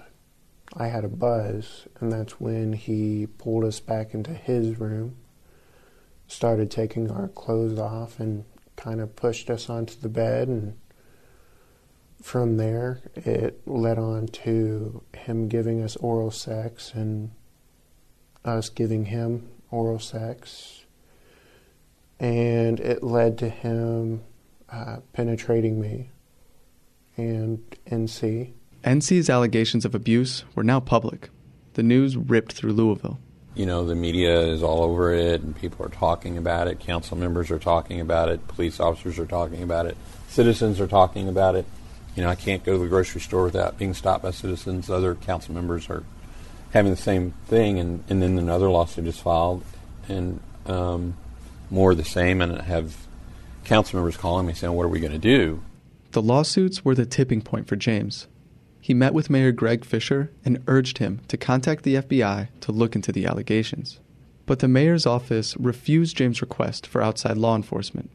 I 0.76 0.88
had 0.88 1.04
a 1.04 1.10
buzz, 1.10 1.88
and 2.00 2.12
that's 2.12 2.40
when 2.40 2.74
he 2.74 3.28
pulled 3.38 3.64
us 3.64 3.80
back 3.80 4.14
into 4.14 4.32
his 4.34 4.80
room, 4.80 5.16
started 6.28 6.70
taking 6.70 7.10
our 7.10 7.28
clothes 7.28 7.80
off, 7.80 8.20
and 8.20 8.46
kind 8.76 9.02
of 9.02 9.16
pushed 9.16 9.50
us 9.50 9.70
onto 9.70 10.00
the 10.00 10.10
bed. 10.10 10.48
And 10.48 10.78
from 12.22 12.58
there, 12.58 13.02
it 13.16 13.68
led 13.68 13.98
on 13.98 14.28
to 14.28 15.04
him 15.16 15.48
giving 15.48 15.82
us 15.82 15.96
oral 15.98 16.32
sex 16.32 16.94
and 16.94 17.32
us 18.46 18.70
giving 18.70 19.06
him 19.06 19.50
oral 19.72 20.00
sex. 20.00 20.86
And 22.20 22.80
it 22.80 23.04
led 23.04 23.38
to 23.40 23.50
him 23.50 24.22
uh, 24.70 24.98
penetrating 25.14 25.80
me 25.80 26.10
and 27.18 27.64
NC. 27.90 28.54
NC's 28.88 29.30
allegations 29.30 29.86
of 29.86 29.94
abuse 29.94 30.44
were 30.56 30.64
now 30.64 30.80
public. 30.80 31.30
The 31.74 31.84
news 31.84 32.16
ripped 32.18 32.54
through 32.54 32.74
Louisville. 32.74 33.20
You 33.56 33.66
know, 33.66 33.86
the 33.86 33.96
media 33.96 34.40
is 34.40 34.64
all 34.64 34.84
over 34.84 35.14
it, 35.14 35.42
and 35.42 35.56
people 35.56 35.86
are 35.86 35.90
talking 35.90 36.38
about 36.38 36.68
it. 36.68 36.80
Council 36.80 37.18
members 37.18 37.52
are 37.52 37.60
talking 37.60 38.00
about 38.00 38.30
it. 38.30 38.48
Police 38.48 38.80
officers 38.80 39.20
are 39.20 39.26
talking 39.26 39.64
about 39.64 39.86
it. 39.86 39.98
Citizens 40.30 40.80
are 40.80 40.88
talking 40.88 41.28
about 41.28 41.56
it. 41.56 41.66
You 42.16 42.24
know, 42.24 42.30
I 42.30 42.36
can't 42.36 42.64
go 42.64 42.74
to 42.74 42.80
the 42.80 42.88
grocery 42.88 43.22
store 43.22 43.44
without 43.44 43.78
being 43.78 43.94
stopped 43.94 44.24
by 44.24 44.32
citizens. 44.32 44.90
Other 44.90 45.16
council 45.16 45.54
members 45.54 45.90
are 45.90 46.04
having 46.72 46.92
the 46.92 46.98
same 46.98 47.34
thing, 47.48 47.80
and, 47.80 48.04
and 48.10 48.22
then 48.22 48.38
another 48.38 48.70
lawsuit 48.70 49.08
is 49.08 49.20
filed, 49.20 49.64
and 50.08 50.40
um, 50.66 51.18
more 51.70 51.92
of 51.92 51.98
the 51.98 52.06
same, 52.06 52.42
and 52.42 52.60
I 52.60 52.64
have 52.64 52.96
council 53.66 53.98
members 53.98 54.18
calling 54.18 54.46
me 54.46 54.54
saying, 54.54 54.74
"What 54.74 54.84
are 54.84 54.90
we 54.90 55.00
going 55.00 55.12
to 55.12 55.18
do?" 55.18 55.62
The 56.12 56.22
lawsuits 56.22 56.84
were 56.84 56.96
the 56.96 57.06
tipping 57.06 57.42
point 57.42 57.68
for 57.68 57.76
James. 57.76 58.28
He 58.82 58.94
met 58.94 59.14
with 59.14 59.30
Mayor 59.30 59.52
Greg 59.52 59.84
Fisher 59.84 60.32
and 60.46 60.64
urged 60.68 61.00
him 61.00 61.22
to 61.28 61.38
contact 61.38 61.84
the 61.84 61.96
FBI 61.96 62.48
to 62.62 62.72
look 62.72 62.96
into 62.96 63.12
the 63.12 63.26
allegations. 63.26 64.00
But 64.46 64.60
the 64.60 64.68
mayor's 64.68 65.06
office 65.06 65.56
refused 65.58 66.18
James' 66.18 66.42
request 66.42 66.88
for 66.88 67.02
outside 67.02 67.38
law 67.38 67.56
enforcement. 67.56 68.10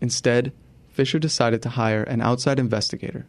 Instead, 0.00 0.52
Fisher 0.88 1.18
decided 1.18 1.62
to 1.62 1.70
hire 1.70 2.02
an 2.02 2.20
outside 2.20 2.58
investigator, 2.58 3.26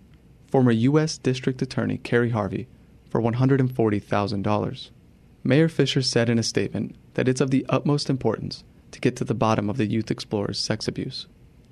former 0.47 0.71
U.S. 0.71 1.17
District 1.17 1.61
Attorney 1.61 1.97
Kerry 1.97 2.31
Harvey, 2.31 2.67
for 3.09 3.21
$140,000. 3.21 4.89
Mayor 5.43 5.69
Fisher 5.69 6.01
said 6.01 6.29
in 6.29 6.37
a 6.37 6.43
statement 6.43 6.95
that 7.15 7.27
it's 7.27 7.41
of 7.41 7.51
the 7.51 7.65
utmost 7.69 8.09
importance 8.09 8.63
to 8.91 8.99
get 8.99 9.15
to 9.15 9.23
the 9.23 9.33
bottom 9.33 9.69
of 9.69 9.77
the 9.77 9.85
Youth 9.85 10.11
Explorer's 10.11 10.59
sex 10.59 10.87
abuse. 10.87 11.27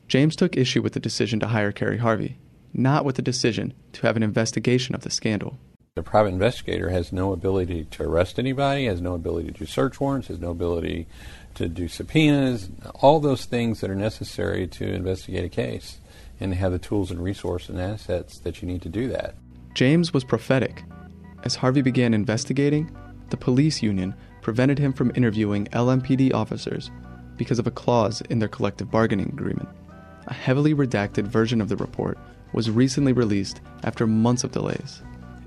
James 0.07 0.35
took 0.35 0.57
issue 0.57 0.81
with 0.81 0.93
the 0.93 0.99
decision 0.99 1.39
to 1.39 1.47
hire 1.47 1.71
Kerry 1.71 1.97
Harvey, 1.97 2.39
not 2.73 3.05
with 3.05 3.15
the 3.15 3.21
decision 3.21 3.73
to 3.93 4.01
have 4.03 4.15
an 4.15 4.23
investigation 4.23 4.95
of 4.95 5.01
the 5.01 5.09
scandal. 5.09 5.57
The 5.95 6.03
private 6.03 6.29
investigator 6.29 6.89
has 6.89 7.11
no 7.11 7.33
ability 7.33 7.85
to 7.91 8.03
arrest 8.03 8.39
anybody, 8.39 8.85
has 8.85 9.01
no 9.01 9.15
ability 9.15 9.51
to 9.51 9.59
do 9.59 9.65
search 9.65 9.99
warrants, 9.99 10.27
has 10.27 10.39
no 10.39 10.51
ability 10.51 11.07
to 11.55 11.67
do 11.67 11.87
subpoenas, 11.87 12.69
all 12.95 13.19
those 13.19 13.45
things 13.45 13.81
that 13.81 13.89
are 13.89 13.95
necessary 13.95 14.67
to 14.67 14.87
investigate 14.87 15.43
a 15.43 15.49
case 15.49 15.99
and 16.39 16.53
have 16.53 16.71
the 16.71 16.79
tools 16.79 17.11
and 17.11 17.21
resources 17.21 17.69
and 17.69 17.81
assets 17.81 18.39
that 18.39 18.61
you 18.61 18.67
need 18.67 18.81
to 18.83 18.89
do 18.89 19.07
that. 19.09 19.35
James 19.73 20.13
was 20.13 20.23
prophetic. 20.23 20.83
As 21.43 21.55
Harvey 21.55 21.81
began 21.81 22.13
investigating, 22.13 22.95
the 23.29 23.37
police 23.37 23.83
union 23.83 24.15
prevented 24.41 24.79
him 24.79 24.93
from 24.93 25.11
interviewing 25.15 25.65
LMPD 25.67 26.33
officers 26.33 26.89
because 27.35 27.59
of 27.59 27.67
a 27.67 27.71
clause 27.71 28.21
in 28.29 28.39
their 28.39 28.47
collective 28.47 28.89
bargaining 28.89 29.29
agreement. 29.29 29.69
A 30.27 30.33
heavily 30.33 30.73
redacted 30.73 31.23
version 31.23 31.61
of 31.61 31.69
the 31.69 31.75
report 31.75 32.17
was 32.53 32.69
recently 32.69 33.13
released 33.13 33.61
after 33.83 34.07
months 34.07 34.43
of 34.43 34.51
delays. 34.51 35.01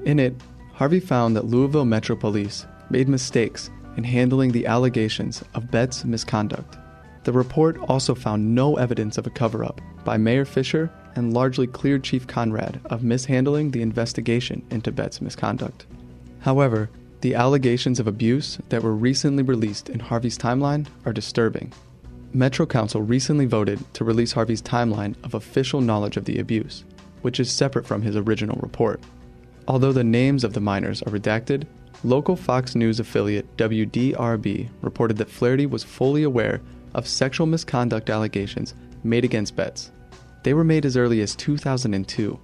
In 0.04 0.18
it, 0.18 0.34
Harvey 0.72 1.00
found 1.00 1.36
that 1.36 1.46
Louisville 1.46 1.84
Metro 1.84 2.16
Police 2.16 2.66
made 2.90 3.08
mistakes 3.08 3.70
in 3.96 4.04
handling 4.04 4.52
the 4.52 4.66
allegations 4.66 5.42
of 5.54 5.70
Betts' 5.70 6.04
misconduct. 6.04 6.76
The 7.24 7.32
report 7.32 7.78
also 7.88 8.14
found 8.14 8.54
no 8.54 8.76
evidence 8.76 9.18
of 9.18 9.26
a 9.26 9.30
cover 9.30 9.64
up 9.64 9.80
by 10.04 10.16
Mayor 10.16 10.44
Fisher 10.44 10.90
and 11.14 11.32
largely 11.32 11.66
cleared 11.66 12.02
Chief 12.02 12.26
Conrad 12.26 12.80
of 12.86 13.04
mishandling 13.04 13.70
the 13.70 13.82
investigation 13.82 14.64
into 14.70 14.90
Betts' 14.90 15.20
misconduct. 15.20 15.86
However, 16.40 16.90
the 17.20 17.34
allegations 17.36 18.00
of 18.00 18.08
abuse 18.08 18.58
that 18.70 18.82
were 18.82 18.96
recently 18.96 19.44
released 19.44 19.88
in 19.88 20.00
Harvey's 20.00 20.38
timeline 20.38 20.86
are 21.04 21.12
disturbing. 21.12 21.72
Metro 22.32 22.66
Council 22.66 23.02
recently 23.02 23.46
voted 23.46 23.78
to 23.94 24.04
release 24.04 24.32
Harvey's 24.32 24.62
timeline 24.62 25.14
of 25.22 25.34
official 25.34 25.80
knowledge 25.80 26.16
of 26.16 26.24
the 26.24 26.38
abuse, 26.38 26.82
which 27.22 27.40
is 27.40 27.50
separate 27.50 27.86
from 27.86 28.02
his 28.02 28.16
original 28.16 28.58
report. 28.62 29.00
Although 29.66 29.92
the 29.92 30.04
names 30.04 30.44
of 30.44 30.52
the 30.52 30.60
minors 30.60 31.02
are 31.02 31.10
redacted, 31.10 31.64
local 32.04 32.36
Fox 32.36 32.74
News 32.74 33.00
affiliate 33.00 33.56
WDRB 33.56 34.68
reported 34.82 35.16
that 35.18 35.30
Flaherty 35.30 35.66
was 35.66 35.84
fully 35.84 36.24
aware 36.24 36.60
of 36.94 37.06
sexual 37.06 37.46
misconduct 37.46 38.10
allegations 38.10 38.74
made 39.04 39.24
against 39.24 39.56
Betts. 39.56 39.92
They 40.42 40.54
were 40.54 40.64
made 40.64 40.84
as 40.84 40.96
early 40.96 41.20
as 41.20 41.36
2002, 41.36 42.38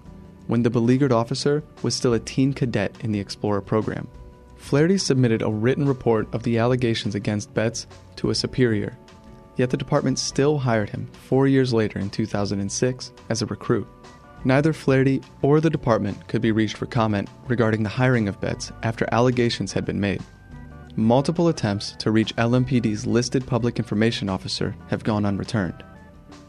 when 0.47 0.62
the 0.62 0.70
beleaguered 0.70 1.12
officer 1.12 1.62
was 1.82 1.94
still 1.94 2.14
a 2.14 2.20
teen 2.20 2.52
cadet 2.52 2.94
in 3.00 3.12
the 3.12 3.20
Explorer 3.20 3.61
program. 3.61 4.08
Flaherty 4.56 4.99
submitted 4.99 5.42
a 5.42 5.50
written 5.50 5.87
report 5.87 6.32
of 6.35 6.42
the 6.42 6.58
allegations 6.58 7.14
against 7.14 7.52
Betts 7.54 7.87
to 8.16 8.30
a 8.30 8.35
superior, 8.35 8.97
yet 9.56 9.70
the 9.70 9.76
department 9.76 10.18
still 10.18 10.58
hired 10.58 10.90
him 10.90 11.06
four 11.28 11.47
years 11.47 11.73
later 11.73 11.99
in 11.99 12.11
2006 12.11 13.12
as 13.28 13.42
a 13.42 13.47
recruit. 13.47 13.87
Neither 14.45 14.73
Flaherty 14.73 15.21
or 15.42 15.61
the 15.61 15.71
department 15.71 16.28
could 16.28 16.40
be 16.40 16.52
reached 16.52 16.76
for 16.76 16.87
comment 16.87 17.28
regarding 17.47 17.83
the 17.83 17.88
hiring 17.88 18.28
of 18.28 18.40
Betts 18.40 18.73
after 18.83 19.09
allegations 19.12 19.73
had 19.73 19.85
been 19.85 20.00
made. 20.00 20.23
Multiple 20.97 21.49
attempts 21.49 21.92
to 21.99 22.11
reach 22.11 22.35
LMPD's 22.37 23.07
listed 23.07 23.47
public 23.47 23.78
information 23.78 24.28
officer 24.28 24.75
have 24.88 25.04
gone 25.04 25.25
unreturned. 25.25 25.85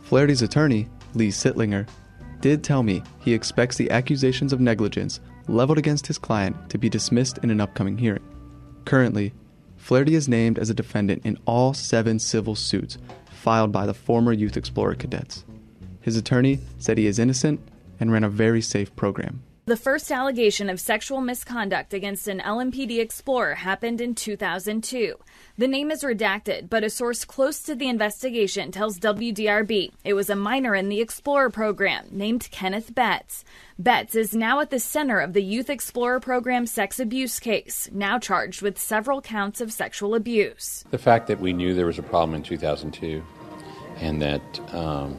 Flaherty's 0.03 0.41
attorney, 0.41 0.87
Lee 1.13 1.29
Sitlinger, 1.29 1.87
did 2.41 2.63
tell 2.63 2.83
me 2.83 3.03
he 3.19 3.33
expects 3.33 3.75
the 3.75 3.91
accusations 3.91 4.53
of 4.53 4.59
negligence 4.59 5.19
leveled 5.47 5.77
against 5.77 6.07
his 6.07 6.17
client 6.17 6.69
to 6.69 6.77
be 6.77 6.89
dismissed 6.89 7.39
in 7.39 7.51
an 7.51 7.61
upcoming 7.61 7.97
hearing. 7.97 8.23
Currently, 8.85 9.33
Flaherty 9.77 10.15
is 10.15 10.29
named 10.29 10.59
as 10.59 10.69
a 10.69 10.75
defendant 10.75 11.25
in 11.25 11.37
all 11.45 11.73
seven 11.73 12.19
civil 12.19 12.55
suits 12.55 12.97
filed 13.31 13.71
by 13.71 13.85
the 13.85 13.93
former 13.93 14.33
Youth 14.33 14.57
Explorer 14.57 14.95
cadets. 14.95 15.45
His 16.01 16.17
attorney 16.17 16.59
said 16.77 16.97
he 16.97 17.07
is 17.07 17.19
innocent 17.19 17.59
and 17.99 18.11
ran 18.11 18.23
a 18.23 18.29
very 18.29 18.61
safe 18.61 18.95
program. 18.95 19.43
The 19.69 19.77
first 19.77 20.11
allegation 20.11 20.67
of 20.67 20.79
sexual 20.79 21.21
misconduct 21.21 21.93
against 21.93 22.27
an 22.27 22.39
LMPD 22.39 22.99
explorer 22.99 23.53
happened 23.53 24.01
in 24.01 24.15
2002. 24.15 25.15
The 25.59 25.67
name 25.67 25.91
is 25.91 26.03
redacted, 26.03 26.71
but 26.71 26.83
a 26.83 26.89
source 26.89 27.23
close 27.23 27.61
to 27.63 27.75
the 27.75 27.87
investigation 27.87 28.71
tells 28.71 28.97
WDRB 28.97 29.91
it 30.03 30.15
was 30.15 30.27
a 30.27 30.35
minor 30.35 30.73
in 30.73 30.89
the 30.89 31.01
Explorer 31.01 31.51
program 31.51 32.07
named 32.09 32.49
Kenneth 32.49 32.95
Betts. 32.95 33.43
Betts 33.77 34.15
is 34.15 34.33
now 34.33 34.59
at 34.59 34.71
the 34.71 34.79
center 34.79 35.19
of 35.19 35.33
the 35.33 35.43
Youth 35.43 35.69
Explorer 35.69 36.19
program 36.19 36.65
sex 36.65 36.99
abuse 36.99 37.39
case, 37.39 37.89
now 37.93 38.17
charged 38.17 38.63
with 38.63 38.79
several 38.79 39.21
counts 39.21 39.61
of 39.61 39.71
sexual 39.71 40.15
abuse. 40.15 40.83
The 40.89 40.97
fact 40.97 41.27
that 41.27 41.39
we 41.39 41.53
knew 41.53 41.75
there 41.75 41.85
was 41.85 41.99
a 41.99 42.03
problem 42.03 42.33
in 42.33 42.41
2002 42.41 43.21
and 43.97 44.19
that 44.19 44.73
um, 44.73 45.15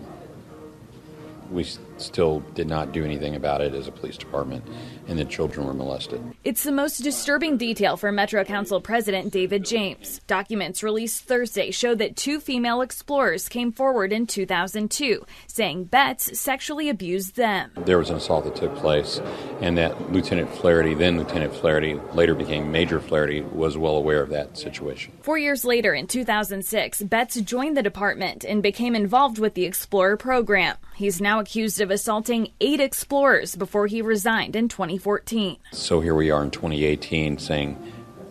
we 1.53 1.65
still 2.01 2.41
did 2.55 2.69
not 2.69 2.93
do 2.93 3.05
anything 3.05 3.37
about 3.37 3.61
it 3.61 3.75
as 3.75 3.89
a 3.89 3.93
police 3.93 4.17
department, 4.17 4.65
and 5.09 5.19
the 5.19 5.25
children 5.25 5.67
were 5.67 5.75
molested. 5.75 6.23
It's 6.45 6.63
the 6.63 6.73
most 6.73 6.99
disturbing 6.99 7.57
detail 7.57 7.97
for 7.97 8.13
Metro 8.13 8.45
Council 8.45 8.81
President 8.81 9.33
David 9.33 9.65
James. 9.65 10.21
Documents 10.27 10.83
released 10.83 11.25
Thursday 11.25 11.71
show 11.71 11.95
that 11.95 12.17
two 12.17 12.41
female 12.41 12.81
explorers 12.81 13.49
came 13.49 13.73
forward 13.73 14.13
in 14.13 14.27
2002, 14.27 15.25
saying 15.47 15.85
Betts 15.85 16.39
sexually 16.39 16.89
abused 16.89 17.37
them. 17.37 17.71
There 17.77 17.99
was 17.99 18.11
an 18.11 18.17
assault 18.17 18.45
that 18.45 18.57
took 18.57 18.75
place, 18.77 19.21
and 19.61 19.77
that 19.79 20.13
Lieutenant 20.13 20.51
Flaherty, 20.51 20.95
then 20.95 21.19
Lieutenant 21.19 21.55
Flaherty, 21.55 21.95
later 22.15 22.35
became 22.35 22.71
Major 22.73 23.01
Flaherty, 23.01 23.41
was 23.43 23.77
well 23.77 23.97
aware 23.97 24.23
of 24.23 24.31
that 24.31 24.57
situation. 24.57 25.13
Four 25.23 25.39
years 25.39 25.65
later, 25.65 25.95
in 25.95 26.07
2006, 26.07 27.03
Betts 27.03 27.41
joined 27.41 27.77
the 27.77 27.83
department 27.83 28.45
and 28.45 28.63
became 28.63 28.95
involved 28.95 29.39
with 29.39 29.55
the 29.55 29.65
Explorer 29.65 30.17
program. 30.17 30.77
He's 30.95 31.21
now 31.21 31.41
accused 31.41 31.81
of 31.81 31.90
assaulting 31.91 32.53
eight 32.61 32.81
explorers 32.81 33.57
before 33.57 33.87
he 33.87 34.03
resigned 34.03 34.57
in 34.57 34.69
2014. 34.69 35.57
So 35.73 36.01
here 36.01 36.15
we 36.15 36.31
are 36.31 36.43
in 36.43 36.51
2018 36.51 37.39
saying, 37.39 37.77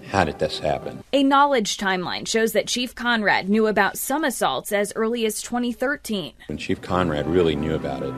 how 0.09 0.23
did 0.23 0.39
this 0.39 0.59
happen? 0.59 1.03
A 1.13 1.23
knowledge 1.23 1.77
timeline 1.77 2.27
shows 2.27 2.53
that 2.53 2.67
Chief 2.67 2.95
Conrad 2.95 3.47
knew 3.47 3.67
about 3.67 3.97
some 3.97 4.23
assaults 4.23 4.71
as 4.71 4.91
early 4.95 5.25
as 5.25 5.41
2013. 5.41 6.33
When 6.47 6.57
Chief 6.57 6.81
Conrad 6.81 7.27
really 7.27 7.55
knew 7.55 7.75
about 7.75 8.01
it, 8.01 8.11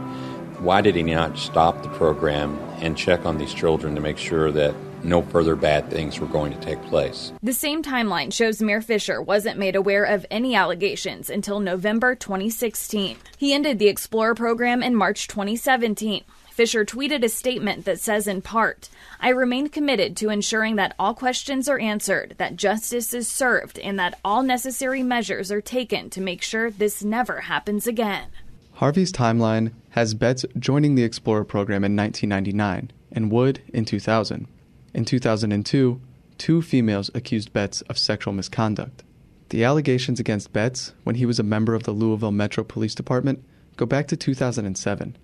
why 0.62 0.82
did 0.82 0.96
he 0.96 1.04
not 1.04 1.38
stop 1.38 1.84
the 1.84 1.90
program 1.90 2.58
and 2.80 2.98
check 2.98 3.26
on 3.26 3.38
these 3.38 3.54
children 3.54 3.96
to 3.96 4.02
make 4.02 4.18
sure 4.18 4.52
that 4.52 4.74
no 5.04 5.22
further 5.22 5.56
bad 5.56 5.90
things 5.90 6.20
were 6.20 6.28
going 6.28 6.54
to 6.54 6.60
take 6.60 6.82
place. 6.84 7.32
The 7.44 7.54
same 7.54 7.84
timeline 7.84 8.34
shows 8.34 8.62
Mayor 8.62 8.82
Fisher 8.82 9.22
wasn't 9.22 9.60
made 9.60 9.76
aware 9.76 10.04
of 10.04 10.26
any 10.30 10.56
allegations 10.56 11.30
until 11.30 11.60
November 11.60 12.16
2016. 12.16 13.18
He 13.38 13.54
ended 13.54 13.80
the 13.80 13.88
Explorer 13.88 14.36
program 14.36 14.84
in 14.84 14.96
March 14.96 15.28
2017. 15.28 16.24
Fisher 16.52 16.84
tweeted 16.84 17.24
a 17.24 17.30
statement 17.30 17.86
that 17.86 18.00
says, 18.00 18.28
in 18.28 18.42
part, 18.42 18.90
I 19.20 19.30
remain 19.30 19.70
committed 19.70 20.18
to 20.18 20.30
ensuring 20.30 20.76
that 20.76 20.94
all 21.00 21.14
questions 21.14 21.70
are 21.70 21.80
answered, 21.80 22.36
that 22.38 22.58
justice 22.58 23.14
is 23.14 23.28
served, 23.28 23.80
and 23.80 23.98
that 23.98 24.20
all 24.24 24.44
necessary 24.44 25.02
measures 25.02 25.52
are 25.52 25.62
taken 25.62 26.10
to 26.10 26.22
make 26.22 26.42
sure 26.42 26.70
this 26.70 27.04
never 27.04 27.42
happens 27.42 27.88
again. 27.88 28.28
Harvey's 28.74 29.12
timeline 29.12 29.72
has 29.92 30.14
Betts 30.14 30.46
joining 30.60 30.96
the 30.96 31.04
Explorer 31.04 31.46
program 31.46 31.84
in 31.84 31.96
1999 31.96 32.92
and 33.12 33.32
Wood 33.32 33.62
in 33.74 33.86
2000. 33.86 34.48
In 34.94 35.06
2002, 35.06 36.02
two 36.38 36.62
females 36.62 37.10
accused 37.14 37.54
Betts 37.54 37.82
of 37.82 37.98
sexual 37.98 38.34
misconduct. 38.34 39.04
The 39.50 39.64
allegations 39.64 40.20
against 40.20 40.52
Betts, 40.52 40.94
when 41.04 41.16
he 41.16 41.26
was 41.26 41.40
a 41.40 41.44
member 41.44 41.76
of 41.76 41.84
the 41.84 41.92
Louisville 41.92 42.32
Metro 42.32 42.64
Police 42.64 42.96
Department, 42.96 43.44
go 43.78 43.86
back 43.86 44.08
to 44.08 44.18
2007, 44.18 45.18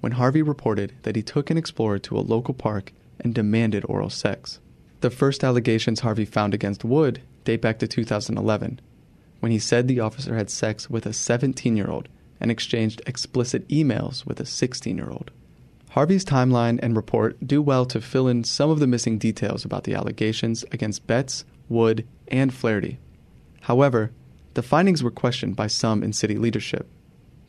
when 0.00 0.12
Harvey 0.12 0.42
reported 0.42 0.94
that 1.02 1.16
he 1.16 1.22
took 1.22 1.50
an 1.50 1.58
explorer 1.58 1.98
to 1.98 2.16
a 2.16 2.20
local 2.20 2.54
park 2.54 2.92
and 3.20 3.34
demanded 3.34 3.84
oral 3.88 4.10
sex. 4.10 4.58
The 5.00 5.10
first 5.10 5.44
allegations 5.44 6.00
Harvey 6.00 6.24
found 6.24 6.54
against 6.54 6.84
Wood 6.84 7.20
date 7.44 7.60
back 7.60 7.78
to 7.80 7.86
2011, 7.86 8.80
when 9.40 9.52
he 9.52 9.58
said 9.58 9.86
the 9.86 10.00
officer 10.00 10.36
had 10.36 10.48
sex 10.48 10.88
with 10.88 11.04
a 11.04 11.12
17 11.12 11.76
year 11.76 11.90
old 11.90 12.08
and 12.40 12.50
exchanged 12.50 13.02
explicit 13.06 13.68
emails 13.68 14.24
with 14.24 14.40
a 14.40 14.46
16 14.46 14.96
year 14.96 15.10
old. 15.10 15.30
Harvey's 15.94 16.24
timeline 16.24 16.80
and 16.82 16.96
report 16.96 17.36
do 17.46 17.62
well 17.62 17.86
to 17.86 18.00
fill 18.00 18.26
in 18.26 18.42
some 18.42 18.68
of 18.68 18.80
the 18.80 18.86
missing 18.88 19.16
details 19.16 19.64
about 19.64 19.84
the 19.84 19.94
allegations 19.94 20.64
against 20.72 21.06
Betts, 21.06 21.44
Wood, 21.68 22.04
and 22.26 22.52
Flaherty. 22.52 22.98
However, 23.60 24.10
the 24.54 24.62
findings 24.64 25.04
were 25.04 25.12
questioned 25.12 25.54
by 25.54 25.68
some 25.68 26.02
in 26.02 26.12
city 26.12 26.36
leadership. 26.36 26.88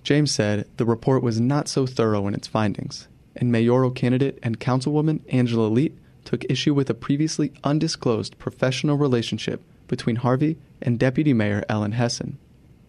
James 0.03 0.31
said 0.31 0.67
the 0.77 0.85
report 0.85 1.23
was 1.23 1.39
not 1.41 1.67
so 1.67 1.87
thorough 1.87 2.27
in 2.27 2.35
its 2.35 2.47
findings, 2.47 3.07
and 3.35 3.51
mayoral 3.51 3.89
candidate 3.89 4.37
and 4.43 4.59
councilwoman 4.59 5.21
Angela 5.29 5.65
Leet 5.65 5.97
took 6.23 6.45
issue 6.47 6.75
with 6.75 6.87
a 6.91 6.93
previously 6.93 7.51
undisclosed 7.63 8.37
professional 8.37 8.95
relationship 8.95 9.63
between 9.87 10.17
Harvey 10.17 10.59
and 10.83 10.99
Deputy 10.99 11.33
Mayor 11.33 11.63
Ellen 11.67 11.93
Hessen. 11.93 12.37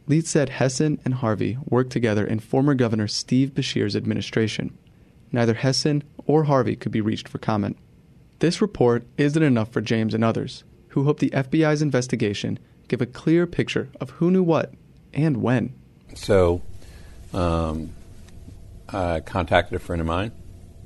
Leet 0.06 0.26
said 0.26 0.50
Hessen 0.50 1.00
and 1.02 1.14
Harvey 1.14 1.56
worked 1.66 1.92
together 1.92 2.26
in 2.26 2.40
former 2.40 2.74
Governor 2.74 3.08
Steve 3.08 3.54
Beshear's 3.54 3.96
administration 3.96 4.76
neither 5.36 5.54
Hessen 5.54 6.02
or 6.26 6.44
Harvey 6.44 6.74
could 6.74 6.90
be 6.90 7.00
reached 7.00 7.28
for 7.28 7.38
comment. 7.38 7.76
This 8.40 8.60
report 8.60 9.06
isn't 9.16 9.42
enough 9.42 9.70
for 9.70 9.80
James 9.80 10.14
and 10.14 10.24
others, 10.24 10.64
who 10.88 11.04
hope 11.04 11.20
the 11.20 11.30
FBI's 11.30 11.82
investigation 11.82 12.58
give 12.88 13.00
a 13.00 13.06
clear 13.06 13.46
picture 13.46 13.88
of 14.00 14.10
who 14.10 14.30
knew 14.30 14.42
what 14.42 14.72
and 15.14 15.38
when. 15.38 15.74
So, 16.14 16.62
um, 17.32 17.90
I 18.88 19.20
contacted 19.20 19.76
a 19.76 19.78
friend 19.78 20.00
of 20.00 20.06
mine 20.06 20.32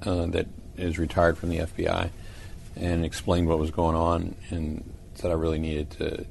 uh, 0.02 0.26
that 0.26 0.48
is 0.76 0.98
retired 0.98 1.38
from 1.38 1.50
the 1.50 1.58
FBI 1.58 2.10
and 2.76 3.04
explained 3.04 3.48
what 3.48 3.58
was 3.58 3.70
going 3.70 3.96
on 3.96 4.34
and 4.48 4.92
said 5.14 5.30
I 5.30 5.34
really 5.34 5.58
needed 5.58 5.90
to 5.92 6.26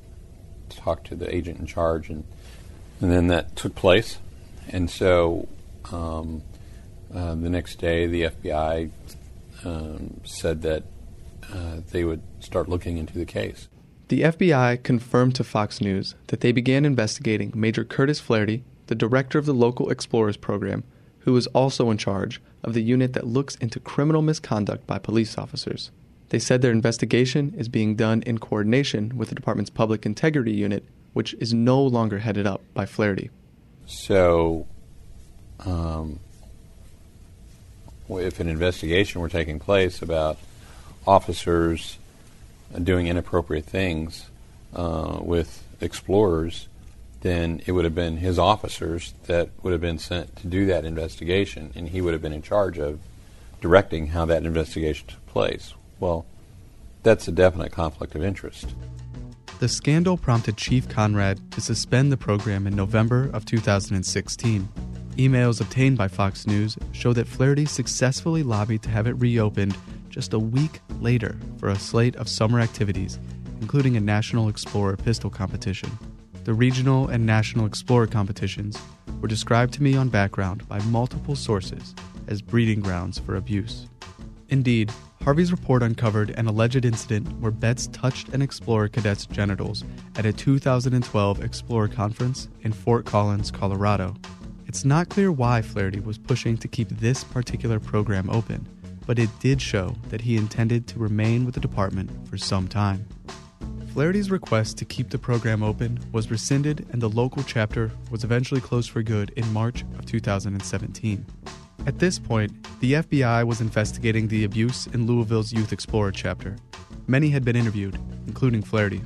talk 0.69 1.03
to 1.05 1.15
the 1.15 1.33
agent 1.33 1.59
in 1.59 1.65
charge 1.65 2.09
and 2.09 2.23
and 3.01 3.11
then 3.11 3.27
that 3.27 3.55
took 3.55 3.75
place 3.75 4.17
and 4.67 4.89
so 4.89 5.47
um, 5.91 6.41
uh, 7.13 7.35
the 7.35 7.49
next 7.49 7.75
day, 7.79 8.07
the 8.07 8.23
FBI 8.23 8.91
um, 9.65 10.21
said 10.23 10.61
that 10.61 10.83
uh, 11.53 11.77
they 11.91 12.03
would 12.03 12.21
start 12.39 12.69
looking 12.69 12.97
into 12.97 13.17
the 13.17 13.25
case. 13.25 13.67
The 14.09 14.21
FBI 14.21 14.81
confirmed 14.83 15.35
to 15.35 15.43
Fox 15.43 15.81
News 15.81 16.15
that 16.27 16.41
they 16.41 16.51
began 16.51 16.85
investigating 16.85 17.51
Major 17.55 17.83
Curtis 17.83 18.19
Flaherty, 18.19 18.63
the 18.87 18.95
director 18.95 19.37
of 19.37 19.45
the 19.45 19.53
local 19.53 19.89
Explorers 19.89 20.37
program, 20.37 20.83
who 21.19 21.35
is 21.35 21.47
also 21.47 21.91
in 21.91 21.97
charge 21.97 22.41
of 22.63 22.73
the 22.73 22.81
unit 22.81 23.13
that 23.13 23.27
looks 23.27 23.55
into 23.55 23.79
criminal 23.79 24.21
misconduct 24.21 24.87
by 24.87 24.97
police 24.97 25.37
officers. 25.37 25.91
They 26.29 26.39
said 26.39 26.61
their 26.61 26.71
investigation 26.71 27.53
is 27.57 27.69
being 27.69 27.95
done 27.95 28.21
in 28.23 28.37
coordination 28.37 29.17
with 29.17 29.29
the 29.29 29.35
department's 29.35 29.69
public 29.69 30.05
integrity 30.05 30.53
unit, 30.53 30.85
which 31.13 31.33
is 31.35 31.53
no 31.53 31.81
longer 31.81 32.19
headed 32.19 32.45
up 32.45 32.61
by 32.73 32.85
Flaherty. 32.85 33.29
So, 33.85 34.67
um, 35.65 36.19
if 38.17 38.39
an 38.39 38.47
investigation 38.47 39.21
were 39.21 39.29
taking 39.29 39.59
place 39.59 40.01
about 40.01 40.37
officers 41.05 41.97
doing 42.83 43.07
inappropriate 43.07 43.65
things 43.65 44.29
uh, 44.73 45.19
with 45.21 45.63
explorers, 45.81 46.67
then 47.21 47.61
it 47.65 47.71
would 47.73 47.83
have 47.83 47.95
been 47.95 48.17
his 48.17 48.39
officers 48.39 49.13
that 49.25 49.49
would 49.61 49.71
have 49.71 49.81
been 49.81 49.99
sent 49.99 50.35
to 50.37 50.47
do 50.47 50.65
that 50.67 50.85
investigation, 50.85 51.71
and 51.75 51.89
he 51.89 52.01
would 52.01 52.13
have 52.13 52.21
been 52.21 52.33
in 52.33 52.41
charge 52.41 52.77
of 52.77 52.99
directing 53.61 54.07
how 54.07 54.25
that 54.25 54.45
investigation 54.45 55.07
took 55.07 55.25
place. 55.27 55.73
Well, 55.99 56.25
that's 57.03 57.27
a 57.27 57.31
definite 57.31 57.71
conflict 57.71 58.15
of 58.15 58.23
interest. 58.23 58.67
The 59.59 59.67
scandal 59.67 60.15
prompted 60.15 60.55
Chief 60.55 60.87
Conrad 60.87 61.51
to 61.51 61.59
suspend 61.59 62.11
the 62.11 62.17
program 62.17 62.65
in 62.65 62.75
November 62.75 63.29
of 63.33 63.45
2016. 63.45 64.69
Emails 65.19 65.59
obtained 65.59 65.97
by 65.97 66.07
Fox 66.07 66.47
News 66.47 66.77
show 66.93 67.11
that 67.11 67.27
Flaherty 67.27 67.65
successfully 67.65 68.41
lobbied 68.41 68.81
to 68.83 68.89
have 68.89 69.05
it 69.05 69.19
reopened 69.19 69.75
just 70.07 70.31
a 70.31 70.39
week 70.39 70.79
later 71.01 71.37
for 71.57 71.67
a 71.67 71.75
slate 71.75 72.15
of 72.15 72.29
summer 72.29 72.61
activities, 72.61 73.19
including 73.59 73.97
a 73.97 73.99
National 73.99 74.47
Explorer 74.47 74.95
pistol 74.95 75.29
competition. 75.29 75.91
The 76.45 76.53
regional 76.53 77.09
and 77.09 77.25
national 77.25 77.65
Explorer 77.65 78.07
competitions 78.07 78.77
were 79.19 79.27
described 79.27 79.73
to 79.73 79.83
me 79.83 79.97
on 79.97 80.07
background 80.07 80.65
by 80.69 80.79
multiple 80.83 81.35
sources 81.35 81.93
as 82.29 82.41
breeding 82.41 82.79
grounds 82.79 83.19
for 83.19 83.35
abuse. 83.35 83.87
Indeed, 84.47 84.89
Harvey's 85.21 85.51
report 85.51 85.83
uncovered 85.83 86.29
an 86.29 86.47
alleged 86.47 86.85
incident 86.85 87.27
where 87.41 87.51
Betts 87.51 87.87
touched 87.87 88.29
an 88.29 88.41
Explorer 88.41 88.87
cadet's 88.87 89.25
genitals 89.25 89.83
at 90.15 90.25
a 90.25 90.31
2012 90.31 91.43
Explorer 91.43 91.89
conference 91.89 92.47
in 92.61 92.71
Fort 92.71 93.05
Collins, 93.05 93.51
Colorado. 93.51 94.15
It's 94.69 94.85
not 94.85 95.09
clear 95.09 95.31
why 95.31 95.63
Flaherty 95.63 95.99
was 95.99 96.19
pushing 96.19 96.55
to 96.57 96.67
keep 96.67 96.89
this 96.89 97.23
particular 97.23 97.79
program 97.79 98.29
open, 98.29 98.67
but 99.07 99.17
it 99.17 99.31
did 99.39 99.59
show 99.59 99.95
that 100.09 100.21
he 100.21 100.37
intended 100.37 100.85
to 100.89 100.99
remain 100.99 101.43
with 101.43 101.55
the 101.55 101.59
department 101.59 102.11
for 102.29 102.37
some 102.37 102.67
time. 102.67 103.07
Flaherty's 103.93 104.29
request 104.29 104.77
to 104.77 104.85
keep 104.85 105.09
the 105.09 105.17
program 105.17 105.63
open 105.63 105.99
was 106.11 106.29
rescinded 106.29 106.85
and 106.91 107.01
the 107.01 107.09
local 107.09 107.41
chapter 107.41 107.89
was 108.11 108.23
eventually 108.23 108.61
closed 108.61 108.91
for 108.91 109.01
good 109.01 109.31
in 109.31 109.51
March 109.51 109.81
of 109.97 110.05
2017. 110.05 111.25
At 111.87 111.97
this 111.97 112.19
point, 112.19 112.51
the 112.79 112.93
FBI 112.93 113.47
was 113.47 113.61
investigating 113.61 114.27
the 114.27 114.43
abuse 114.43 114.85
in 114.85 115.07
Louisville's 115.07 115.51
Youth 115.51 115.73
Explorer 115.73 116.11
chapter. 116.11 116.55
Many 117.07 117.29
had 117.29 117.43
been 117.43 117.55
interviewed, 117.55 117.97
including 118.27 118.61
Flaherty. 118.61 119.01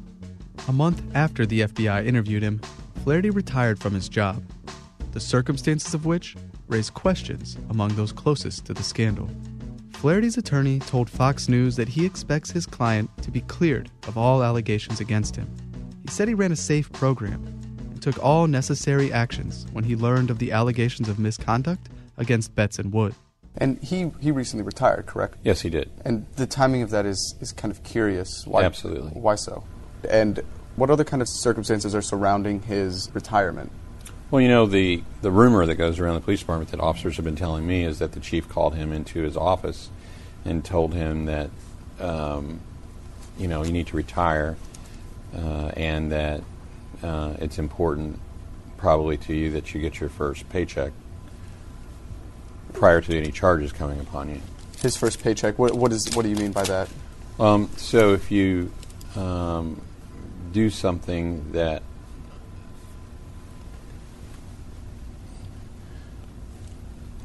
A 0.68 0.74
month 0.74 1.02
after 1.16 1.46
the 1.46 1.62
FBI 1.62 2.06
interviewed 2.06 2.44
him, 2.44 2.60
Flaherty 3.06 3.30
retired 3.30 3.80
from 3.80 3.94
his 3.94 4.10
job 4.10 4.44
the 5.14 5.20
circumstances 5.20 5.94
of 5.94 6.06
which 6.06 6.36
raise 6.68 6.90
questions 6.90 7.58
among 7.70 7.90
those 7.96 8.12
closest 8.12 8.66
to 8.66 8.74
the 8.74 8.84
scandal. 8.84 9.30
Flaherty's 9.94 10.38
attorney 10.38 10.80
told 10.80 11.10
Fox 11.10 11.48
News 11.48 11.78
that 11.78 11.88
he 11.88 12.06
expects 12.06 12.52
his 12.52 12.66
client 12.66 13.10
to 13.22 13.32
be 13.32 13.42
cleared 13.42 13.90
of 14.08 14.18
all 14.18 14.44
allegations 14.44 15.00
against 15.00 15.36
him. 15.36 15.48
He 16.02 16.10
said 16.10 16.28
he 16.28 16.34
ran 16.34 16.52
a 16.52 16.58
safe 16.58 16.92
program 16.92 17.42
and 17.80 18.02
took 18.02 18.22
all 18.22 18.48
necessary 18.48 19.14
actions 19.14 19.66
when 19.72 19.86
he 19.86 19.96
learned 19.96 20.30
of 20.30 20.40
the 20.40 20.52
allegations 20.52 21.08
of 21.08 21.20
misconduct 21.20 21.88
against 22.18 22.54
Betts 22.54 22.80
and 22.80 22.92
Wood. 22.92 23.16
And 23.56 23.82
he, 23.84 24.12
he 24.20 24.32
recently 24.32 24.66
retired, 24.66 25.06
correct? 25.06 25.38
Yes, 25.44 25.62
he 25.62 25.70
did. 25.70 25.90
And 26.04 26.26
the 26.36 26.48
timing 26.48 26.82
of 26.82 26.90
that 26.90 27.06
is, 27.06 27.36
is 27.40 27.54
kind 27.54 27.72
of 27.72 27.84
curious. 27.84 28.44
Why, 28.46 28.64
Absolutely. 28.64 29.12
Why 29.12 29.36
so? 29.36 29.64
And 30.10 30.42
what 30.76 30.90
other 30.90 31.04
kind 31.04 31.22
of 31.22 31.30
circumstances 31.30 31.94
are 31.94 32.02
surrounding 32.02 32.64
his 32.64 33.10
retirement? 33.14 33.72
Well, 34.34 34.42
you 34.42 34.48
know, 34.48 34.66
the, 34.66 35.04
the 35.22 35.30
rumor 35.30 35.64
that 35.68 35.76
goes 35.76 36.00
around 36.00 36.16
the 36.16 36.22
police 36.22 36.40
department 36.40 36.72
that 36.72 36.80
officers 36.80 37.18
have 37.18 37.24
been 37.24 37.36
telling 37.36 37.68
me 37.68 37.84
is 37.84 38.00
that 38.00 38.14
the 38.14 38.20
chief 38.20 38.50
called 38.50 38.74
him 38.74 38.92
into 38.92 39.22
his 39.22 39.38
office 39.38 39.92
and 40.44 40.66
told 40.66 40.96
him 40.96 41.26
that, 41.26 41.52
um, 42.00 42.60
you 43.38 43.48
know, 43.48 43.64
you 43.64 43.72
need 43.72 43.86
to 43.86 43.96
retire 43.96 44.58
uh, 45.38 45.68
and 45.78 46.12
that 46.12 46.42
uh, 47.04 47.36
it's 47.42 47.60
important 47.60 48.20
probably 48.76 49.18
to 49.18 49.36
you 49.36 49.52
that 49.52 49.76
you 49.76 49.80
get 49.80 50.00
your 50.00 50.10
first 50.10 50.50
paycheck 50.50 50.94
prior 52.74 53.02
to 53.02 53.16
any 53.16 53.32
charges 53.32 53.72
coming 53.72 54.00
upon 54.00 54.30
you. 54.30 54.42
His 54.82 54.98
first 54.98 55.22
paycheck. 55.22 55.60
What, 55.60 55.76
what 55.76 55.92
is 55.92 56.10
what 56.16 56.24
do 56.24 56.30
you 56.30 56.38
mean 56.38 56.54
by 56.54 56.64
that? 56.64 56.90
Um, 57.40 57.70
so 57.78 58.14
if 58.14 58.32
you 58.32 58.72
um, 59.16 59.80
do 60.52 60.72
something 60.72 61.52
that 61.52 61.84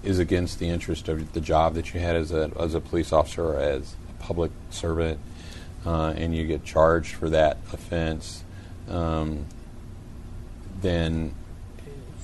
is 0.02 0.18
against 0.18 0.58
the 0.58 0.68
interest 0.68 1.08
of 1.08 1.32
the 1.32 1.40
job 1.40 1.74
that 1.74 1.92
you 1.92 2.00
had 2.00 2.16
as 2.16 2.32
a 2.32 2.50
as 2.58 2.74
a 2.74 2.80
police 2.80 3.12
officer 3.12 3.44
or 3.44 3.58
as 3.58 3.94
a 4.08 4.22
public 4.22 4.50
servant, 4.70 5.18
uh, 5.84 6.14
and 6.16 6.34
you 6.34 6.46
get 6.46 6.64
charged 6.64 7.14
for 7.14 7.28
that 7.30 7.58
offense, 7.72 8.44
um, 8.88 9.44
then 10.80 11.34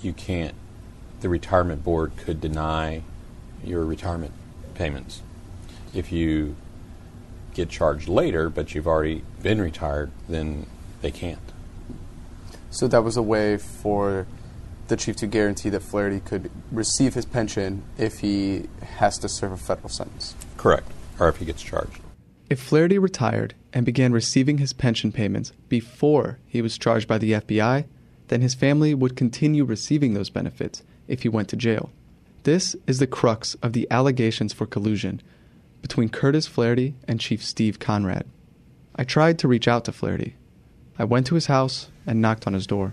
you 0.02 0.12
can't. 0.12 0.54
The 1.20 1.28
retirement 1.28 1.82
board 1.82 2.12
could 2.16 2.40
deny 2.40 3.02
your 3.64 3.84
retirement 3.84 4.32
payments. 4.74 5.22
If 5.94 6.12
you 6.12 6.56
get 7.54 7.70
charged 7.70 8.08
later, 8.08 8.50
but 8.50 8.74
you've 8.74 8.86
already 8.86 9.24
been 9.42 9.60
retired, 9.60 10.10
then 10.28 10.66
they 11.00 11.10
can't. 11.10 11.38
So 12.70 12.88
that 12.88 13.04
was 13.04 13.16
a 13.16 13.22
way 13.22 13.56
for 13.56 14.26
the 14.88 14.96
chief 14.96 15.16
to 15.16 15.26
guarantee 15.26 15.70
that 15.70 15.80
Flaherty 15.80 16.20
could 16.20 16.50
receive 16.70 17.14
his 17.14 17.24
pension 17.24 17.82
if 17.98 18.20
he 18.20 18.68
has 18.96 19.18
to 19.18 19.28
serve 19.28 19.52
a 19.52 19.56
federal 19.56 19.88
sentence. 19.88 20.34
Correct. 20.56 20.90
Or 21.18 21.28
if 21.28 21.36
he 21.36 21.44
gets 21.44 21.62
charged. 21.62 22.00
If 22.50 22.60
Flaherty 22.60 22.98
retired 22.98 23.54
and 23.72 23.86
began 23.86 24.12
receiving 24.12 24.58
his 24.58 24.72
pension 24.72 25.12
payments 25.12 25.52
before 25.68 26.38
he 26.46 26.60
was 26.60 26.78
charged 26.78 27.08
by 27.08 27.18
the 27.18 27.32
FBI, 27.32 27.86
then 28.28 28.40
his 28.40 28.54
family 28.54 28.94
would 28.94 29.16
continue 29.16 29.64
receiving 29.64 30.14
those 30.14 30.30
benefits 30.30 30.82
if 31.08 31.22
he 31.22 31.28
went 31.28 31.48
to 31.48 31.56
jail. 31.56 31.90
This 32.44 32.76
is 32.86 32.98
the 32.98 33.06
crux 33.06 33.54
of 33.56 33.72
the 33.72 33.86
allegations 33.90 34.52
for 34.52 34.66
collusion 34.66 35.22
between 35.80 36.08
Curtis 36.10 36.46
Flaherty 36.46 36.94
and 37.08 37.20
Chief 37.20 37.44
Steve 37.44 37.78
Conrad. 37.78 38.26
I 38.96 39.04
tried 39.04 39.38
to 39.38 39.48
reach 39.48 39.66
out 39.66 39.84
to 39.86 39.92
Flaherty. 39.92 40.36
I 40.98 41.04
went 41.04 41.26
to 41.26 41.34
his 41.34 41.46
house 41.46 41.88
and 42.06 42.20
knocked 42.20 42.46
on 42.46 42.52
his 42.52 42.66
door. 42.66 42.92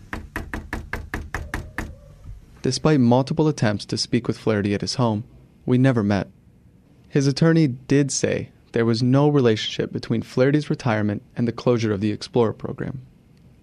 Despite 2.62 3.00
multiple 3.00 3.47
attempts 3.47 3.86
to 3.86 3.97
speak 3.97 4.28
with 4.28 4.38
Flaherty 4.38 4.74
at 4.74 4.82
his 4.82 4.95
home, 4.95 5.24
we 5.65 5.78
never 5.78 6.04
met. 6.04 6.28
His 7.10 7.28
attorney 7.28 7.67
did 7.67 8.12
say 8.12 8.52
there 8.71 8.86
was 8.86 9.02
no 9.02 9.28
relationship 9.30 9.91
between 9.91 10.21
Flaherty's 10.21 10.69
retirement 10.69 11.24
and 11.36 11.47
the 11.47 11.52
closure 11.52 11.91
of 11.91 12.02
the 12.02 12.12
Explorer 12.12 12.54
program. 12.54 13.02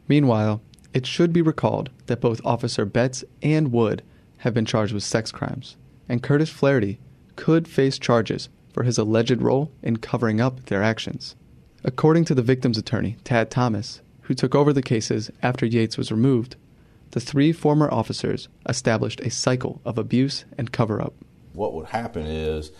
Meanwhile, 0.09 0.61
it 0.93 1.07
should 1.07 1.33
be 1.33 1.43
recalled 1.43 1.91
that 2.07 2.21
both 2.21 2.45
Officer 2.45 2.85
Betts 2.85 3.25
and 3.43 3.73
Wood 3.73 4.03
have 4.39 4.55
been 4.55 4.65
charged 4.65 4.93
with 4.93 5.03
sex 5.03 5.31
crimes, 5.31 5.77
and 6.09 6.23
Curtis 6.23 6.51
Flaherty 6.51 6.99
could 7.37 7.69
face 7.69 7.99
charges 7.99 8.49
for 8.73 8.83
his 8.83 8.99
alleged 8.99 9.41
role 9.41 9.71
in 9.83 9.99
covering 9.99 10.41
up 10.41 10.67
their 10.67 10.83
actions. 10.83 11.37
According 11.85 12.25
to 12.27 12.35
the 12.35 12.43
victim's 12.43 12.79
attorney, 12.79 13.17
Tad 13.23 13.51
Thomas, 13.51 14.01
who 14.23 14.35
took 14.35 14.55
over 14.55 14.73
the 14.73 14.83
cases 14.83 15.31
after 15.43 15.65
Yates 15.65 15.97
was 15.97 16.11
removed, 16.11 16.57
the 17.11 17.21
three 17.21 17.53
former 17.53 17.93
officers 17.93 18.49
established 18.69 19.21
a 19.21 19.31
cycle 19.31 19.81
of 19.85 19.99
abuse 19.99 20.45
and 20.57 20.73
cover 20.73 21.01
up. 21.01 21.15
What 21.53 21.75
would 21.75 21.87
happen 21.87 22.27
is 22.27 22.71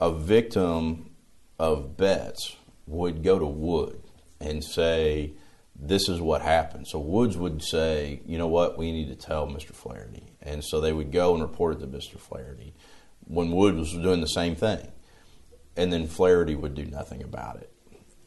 a 0.00 0.12
victim 0.12 1.10
of 1.58 1.96
Betts 1.96 2.56
would 2.86 3.22
go 3.22 3.38
to 3.38 3.46
Wood 3.46 4.02
and 4.40 4.64
say, 4.64 5.32
This 5.76 6.08
is 6.08 6.20
what 6.20 6.42
happened. 6.42 6.88
So 6.88 6.98
Woods 6.98 7.36
would 7.36 7.62
say, 7.62 8.20
You 8.26 8.38
know 8.38 8.48
what, 8.48 8.78
we 8.78 8.92
need 8.92 9.08
to 9.08 9.14
tell 9.14 9.46
Mr. 9.46 9.72
Flaherty. 9.72 10.32
And 10.42 10.64
so 10.64 10.80
they 10.80 10.92
would 10.92 11.12
go 11.12 11.34
and 11.34 11.42
report 11.42 11.76
it 11.76 11.80
to 11.80 11.86
Mr. 11.86 12.18
Flaherty 12.18 12.74
when 13.26 13.52
Wood 13.52 13.76
was 13.76 13.92
doing 13.92 14.20
the 14.20 14.26
same 14.26 14.56
thing. 14.56 14.88
And 15.76 15.92
then 15.92 16.06
Flaherty 16.06 16.54
would 16.54 16.74
do 16.74 16.84
nothing 16.84 17.22
about 17.22 17.56
it 17.56 17.72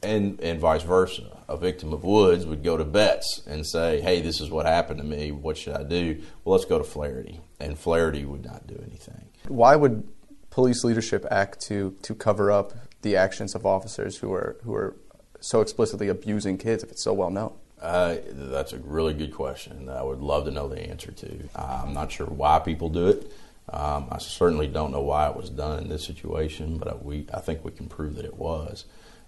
and 0.04 0.40
and 0.42 0.60
vice 0.60 0.84
versa. 0.84 1.38
A 1.50 1.58
victim 1.58 1.94
of 1.94 2.04
Woods 2.04 2.46
would 2.46 2.64
go 2.64 2.78
to 2.78 2.86
Betts 2.86 3.42
and 3.46 3.66
say, 3.66 4.02
"Hey, 4.02 4.22
this 4.22 4.40
is 4.40 4.50
what 4.50 4.66
happened 4.66 5.00
to 5.00 5.06
me. 5.06 5.32
What 5.32 5.58
should 5.58 5.76
I 5.76 5.84
do?" 5.84 6.22
Well, 6.44 6.54
let's 6.56 6.66
go 6.66 6.78
to 6.78 6.84
Flaherty, 6.84 7.42
and 7.60 7.78
Flaherty 7.78 8.26
would 8.26 8.44
not 8.44 8.68
do 8.68 8.82
anything. 8.86 9.30
Why 9.48 9.76
would 9.76 10.08
police 10.50 10.84
leadership 10.84 11.26
act 11.32 11.60
to 11.62 11.96
to 12.04 12.16
cover 12.16 12.52
up 12.52 12.74
the 13.02 13.16
actions 13.16 13.56
of 13.56 13.66
officers 13.66 14.18
who 14.18 14.32
are 14.34 14.58
who 14.64 14.74
are 14.74 14.96
so 15.40 15.62
explicitly 15.62 16.08
abusing 16.08 16.58
kids 16.58 16.84
if 16.84 16.92
it's 16.92 17.04
so 17.04 17.14
well 17.14 17.30
known? 17.30 17.54
Uh, 17.82 18.16
that's 18.32 18.72
a 18.72 18.80
really 18.80 19.14
good 19.14 19.34
question. 19.34 19.90
I 19.90 20.02
would 20.02 20.22
love 20.22 20.46
to 20.46 20.52
know 20.52 20.70
the 20.70 20.80
answer 20.80 21.12
to. 21.12 21.50
I'm 21.54 21.94
not 21.94 22.14
sure 22.14 22.28
why 22.28 22.60
people 22.60 22.88
do 22.88 23.08
it. 23.08 23.32
Um, 23.70 24.08
I 24.10 24.20
certainly 24.20 24.68
don't 24.68 24.92
know 24.92 25.02
why 25.02 25.30
it 25.30 25.36
was 25.36 25.50
done 25.50 25.84
in 25.84 25.90
this 25.90 26.06
situation, 26.06 26.78
but 26.78 27.04
we 27.04 27.28
I 27.34 27.40
think 27.40 27.66
we 27.66 27.72
can 27.72 27.88
prove 27.88 28.16
that 28.16 28.26
it 28.26 28.38
was. 28.38 28.86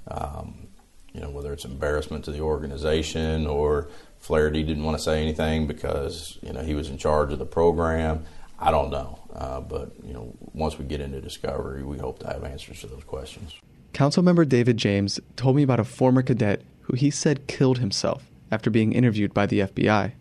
Um, 0.08 0.68
you 1.14 1.22
know, 1.22 1.30
whether 1.30 1.54
it's 1.54 1.64
embarrassment 1.64 2.26
to 2.26 2.32
the 2.32 2.42
organization 2.42 3.48
or 3.48 3.88
Flaherty 4.20 4.64
didn't 4.64 4.84
want 4.84 4.98
to 4.98 5.04
say 5.04 5.22
anything 5.22 5.68
because 5.68 6.40
you 6.42 6.52
know 6.52 6.62
he 6.62 6.74
was 6.74 6.90
in 6.90 6.98
charge 6.98 7.32
of 7.32 7.40
the 7.40 7.46
program. 7.46 8.26
I 8.60 8.72
don't 8.72 8.90
know, 8.90 9.20
uh, 9.34 9.60
but 9.62 9.92
you 10.04 10.14
know, 10.14 10.34
once 10.54 10.80
we 10.80 10.86
get 10.86 11.00
into 11.00 11.22
discovery, 11.22 11.84
we 11.84 12.00
hope 12.00 12.20
to 12.20 12.28
have 12.28 12.44
answers 12.44 12.82
to 12.82 12.88
those 12.88 13.04
questions. 13.04 13.54
Councilmember 13.94 14.48
David 14.48 14.78
James 14.78 15.20
told 15.36 15.56
me 15.56 15.64
about 15.64 15.80
a 15.80 15.86
former 15.86 16.22
cadet 16.22 16.64
who 16.82 16.96
he 16.96 17.10
said 17.10 17.48
killed 17.48 17.78
himself 17.78 18.24
after 18.52 18.70
being 18.70 18.94
interviewed 18.94 19.34
by 19.34 19.46
the 19.46 19.60
FBI. 19.60 20.14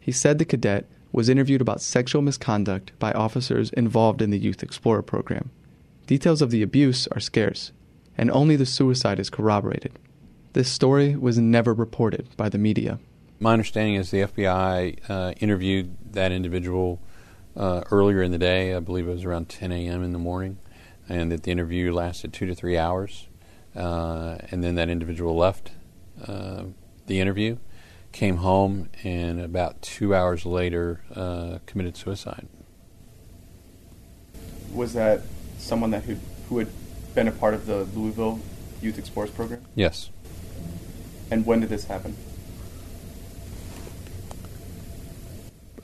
He 0.00 0.12
said 0.12 0.38
the 0.38 0.44
cadet 0.44 0.86
was 1.12 1.28
interviewed 1.28 1.60
about 1.60 1.80
sexual 1.80 2.22
misconduct 2.22 2.92
by 2.98 3.12
officers 3.12 3.70
involved 3.70 4.22
in 4.22 4.30
the 4.30 4.38
Youth 4.38 4.62
Explorer 4.62 5.02
program. 5.02 5.50
Details 6.06 6.42
of 6.42 6.50
the 6.50 6.62
abuse 6.62 7.06
are 7.08 7.20
scarce, 7.20 7.70
and 8.16 8.30
only 8.30 8.56
the 8.56 8.66
suicide 8.66 9.18
is 9.18 9.30
corroborated. 9.30 9.98
This 10.52 10.70
story 10.70 11.16
was 11.16 11.38
never 11.38 11.72
reported 11.72 12.28
by 12.36 12.48
the 12.48 12.58
media. 12.58 12.98
My 13.40 13.52
understanding 13.52 13.94
is 13.94 14.10
the 14.10 14.22
FBI 14.22 14.98
uh, 15.08 15.32
interviewed 15.40 15.96
that 16.12 16.30
individual 16.30 17.00
uh, 17.56 17.82
earlier 17.90 18.22
in 18.22 18.30
the 18.30 18.38
day. 18.38 18.74
I 18.74 18.80
believe 18.80 19.08
it 19.08 19.12
was 19.12 19.24
around 19.24 19.48
10 19.48 19.72
a.m. 19.72 20.02
in 20.02 20.12
the 20.12 20.18
morning, 20.18 20.58
and 21.08 21.32
that 21.32 21.42
the 21.42 21.50
interview 21.50 21.92
lasted 21.92 22.32
two 22.32 22.46
to 22.46 22.54
three 22.54 22.78
hours. 22.78 23.28
Uh, 23.74 24.36
and 24.50 24.62
then 24.62 24.74
that 24.74 24.90
individual 24.90 25.34
left 25.34 25.72
uh, 26.26 26.64
the 27.06 27.20
interview, 27.20 27.56
came 28.12 28.36
home, 28.38 28.90
and 29.02 29.40
about 29.40 29.80
two 29.80 30.14
hours 30.14 30.44
later 30.44 31.00
uh, 31.14 31.58
committed 31.66 31.96
suicide. 31.96 32.46
Was 34.72 34.92
that 34.92 35.22
someone 35.58 35.90
that 35.90 36.04
who, 36.04 36.16
who 36.48 36.58
had 36.58 36.68
been 37.14 37.28
a 37.28 37.32
part 37.32 37.54
of 37.54 37.66
the 37.66 37.84
Louisville 37.84 38.40
Youth 38.80 38.98
Explorers 38.98 39.30
program? 39.30 39.64
Yes. 39.74 40.10
And 41.30 41.46
when 41.46 41.60
did 41.60 41.68
this 41.68 41.84
happen? 41.84 42.16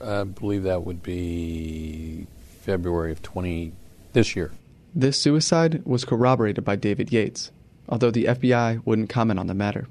I 0.01 0.23
believe 0.23 0.63
that 0.63 0.83
would 0.83 1.03
be 1.03 2.27
February 2.61 3.11
of 3.11 3.21
20 3.21 3.73
this 4.13 4.35
year. 4.35 4.51
This 4.95 5.19
suicide 5.21 5.83
was 5.85 6.05
corroborated 6.05 6.63
by 6.63 6.75
David 6.75 7.11
Yates, 7.11 7.51
although 7.87 8.11
the 8.11 8.25
FBI 8.25 8.85
wouldn't 8.85 9.09
comment 9.09 9.39
on 9.39 9.47
the 9.47 9.53
matter. 9.53 9.87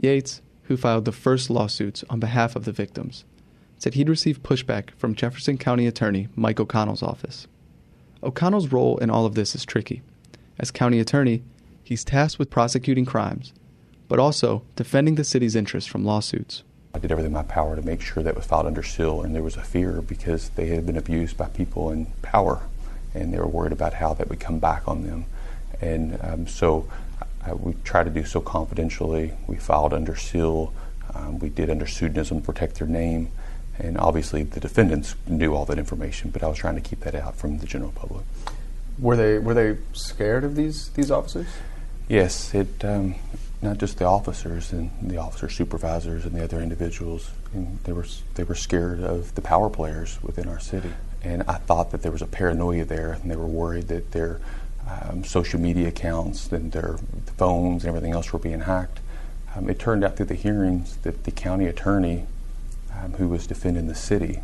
Yates, 0.00 0.42
who 0.64 0.76
filed 0.76 1.04
the 1.04 1.12
first 1.12 1.50
lawsuits 1.50 2.04
on 2.10 2.20
behalf 2.20 2.56
of 2.56 2.64
the 2.64 2.72
victims, 2.72 3.24
said 3.78 3.94
he'd 3.94 4.08
received 4.08 4.42
pushback 4.42 4.90
from 4.96 5.14
Jefferson 5.14 5.56
County 5.56 5.86
Attorney 5.86 6.28
Mike 6.36 6.60
O'Connell's 6.60 7.02
office. 7.02 7.46
O'Connell's 8.22 8.72
role 8.72 8.98
in 8.98 9.10
all 9.10 9.24
of 9.24 9.34
this 9.34 9.54
is 9.54 9.64
tricky. 9.64 10.02
As 10.60 10.72
county 10.72 10.98
attorney, 10.98 11.42
he's 11.84 12.02
tasked 12.02 12.38
with 12.38 12.50
prosecuting 12.50 13.04
crimes, 13.04 13.52
but 14.08 14.18
also 14.18 14.62
defending 14.74 15.14
the 15.14 15.22
city's 15.22 15.54
interests 15.54 15.88
from 15.88 16.04
lawsuits. 16.04 16.64
I 16.94 16.98
did 16.98 17.12
everything 17.12 17.30
in 17.30 17.34
my 17.34 17.44
power 17.44 17.76
to 17.76 17.82
make 17.82 18.00
sure 18.00 18.24
that 18.24 18.34
was 18.34 18.46
filed 18.46 18.66
under 18.66 18.82
seal, 18.82 19.22
and 19.22 19.34
there 19.34 19.42
was 19.42 19.56
a 19.56 19.62
fear 19.62 20.02
because 20.02 20.48
they 20.50 20.66
had 20.66 20.84
been 20.84 20.96
abused 20.96 21.36
by 21.36 21.46
people 21.46 21.92
in 21.92 22.06
power, 22.22 22.62
and 23.14 23.32
they 23.32 23.38
were 23.38 23.46
worried 23.46 23.72
about 23.72 23.94
how 23.94 24.14
that 24.14 24.28
would 24.28 24.40
come 24.40 24.58
back 24.58 24.88
on 24.88 25.06
them. 25.06 25.26
And 25.80 26.18
um, 26.22 26.48
so 26.48 26.88
uh, 27.48 27.54
we 27.54 27.74
tried 27.84 28.04
to 28.04 28.10
do 28.10 28.24
so 28.24 28.40
confidentially. 28.40 29.34
We 29.46 29.56
filed 29.56 29.94
under 29.94 30.16
seal. 30.16 30.72
Um, 31.14 31.38
we 31.38 31.50
did 31.50 31.70
under 31.70 31.86
pseudonym 31.86 32.40
to 32.40 32.46
protect 32.46 32.76
their 32.80 32.88
name. 32.88 33.30
And 33.78 33.96
obviously, 33.96 34.42
the 34.42 34.58
defendants 34.58 35.14
knew 35.28 35.54
all 35.54 35.64
that 35.66 35.78
information, 35.78 36.30
but 36.30 36.42
I 36.42 36.48
was 36.48 36.58
trying 36.58 36.74
to 36.74 36.80
keep 36.80 37.00
that 37.00 37.14
out 37.14 37.36
from 37.36 37.58
the 37.58 37.66
general 37.66 37.92
public. 37.92 38.24
Were 38.98 39.16
they 39.16 39.38
were 39.38 39.54
they 39.54 39.78
scared 39.92 40.44
of 40.44 40.56
these 40.56 40.88
these 40.90 41.10
officers? 41.10 41.46
Yes, 42.08 42.54
it 42.54 42.84
um, 42.84 43.14
not 43.62 43.78
just 43.78 43.98
the 43.98 44.04
officers 44.06 44.72
and 44.72 44.90
the 45.02 45.18
officer 45.18 45.48
supervisors 45.48 46.24
and 46.24 46.34
the 46.34 46.42
other 46.42 46.60
individuals. 46.60 47.30
They 47.84 47.92
were 47.92 48.06
they 48.34 48.44
were 48.44 48.54
scared 48.54 49.00
of 49.00 49.34
the 49.34 49.40
power 49.40 49.70
players 49.70 50.18
within 50.22 50.48
our 50.48 50.60
city, 50.60 50.92
and 51.22 51.42
I 51.48 51.54
thought 51.54 51.90
that 51.92 52.02
there 52.02 52.12
was 52.12 52.22
a 52.22 52.26
paranoia 52.26 52.84
there, 52.84 53.12
and 53.12 53.30
they 53.30 53.36
were 53.36 53.46
worried 53.46 53.88
that 53.88 54.12
their 54.12 54.40
um, 54.88 55.24
social 55.24 55.60
media 55.60 55.88
accounts 55.88 56.50
and 56.50 56.72
their 56.72 56.98
phones 57.36 57.84
and 57.84 57.88
everything 57.88 58.12
else 58.12 58.32
were 58.32 58.38
being 58.38 58.60
hacked. 58.60 59.00
Um, 59.54 59.68
it 59.68 59.78
turned 59.78 60.04
out 60.04 60.16
through 60.16 60.26
the 60.26 60.34
hearings 60.34 60.96
that 60.98 61.24
the 61.24 61.30
county 61.30 61.66
attorney, 61.66 62.26
um, 62.94 63.14
who 63.14 63.28
was 63.28 63.46
defending 63.46 63.86
the 63.86 63.94
city, 63.94 64.40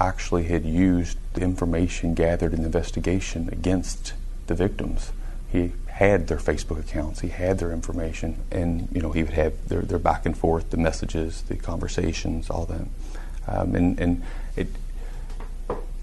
actually 0.00 0.44
had 0.44 0.64
used 0.64 1.18
the 1.34 1.42
information 1.42 2.14
gathered 2.14 2.52
in 2.52 2.60
the 2.60 2.66
investigation 2.66 3.48
against 3.52 4.14
the 4.46 4.54
victims. 4.54 5.12
He 5.50 5.72
had 5.86 6.26
their 6.26 6.38
Facebook 6.38 6.80
accounts, 6.80 7.20
he 7.20 7.28
had 7.28 7.58
their 7.58 7.70
information, 7.70 8.42
and 8.50 8.88
you 8.92 9.00
know 9.00 9.12
he 9.12 9.22
would 9.22 9.34
have 9.34 9.68
their, 9.68 9.82
their 9.82 9.98
back 9.98 10.26
and 10.26 10.36
forth, 10.36 10.70
the 10.70 10.76
messages, 10.76 11.42
the 11.42 11.56
conversations, 11.56 12.50
all 12.50 12.66
that. 12.66 12.86
Um, 13.46 13.74
and 13.74 14.00
and 14.00 14.22
it, 14.56 14.68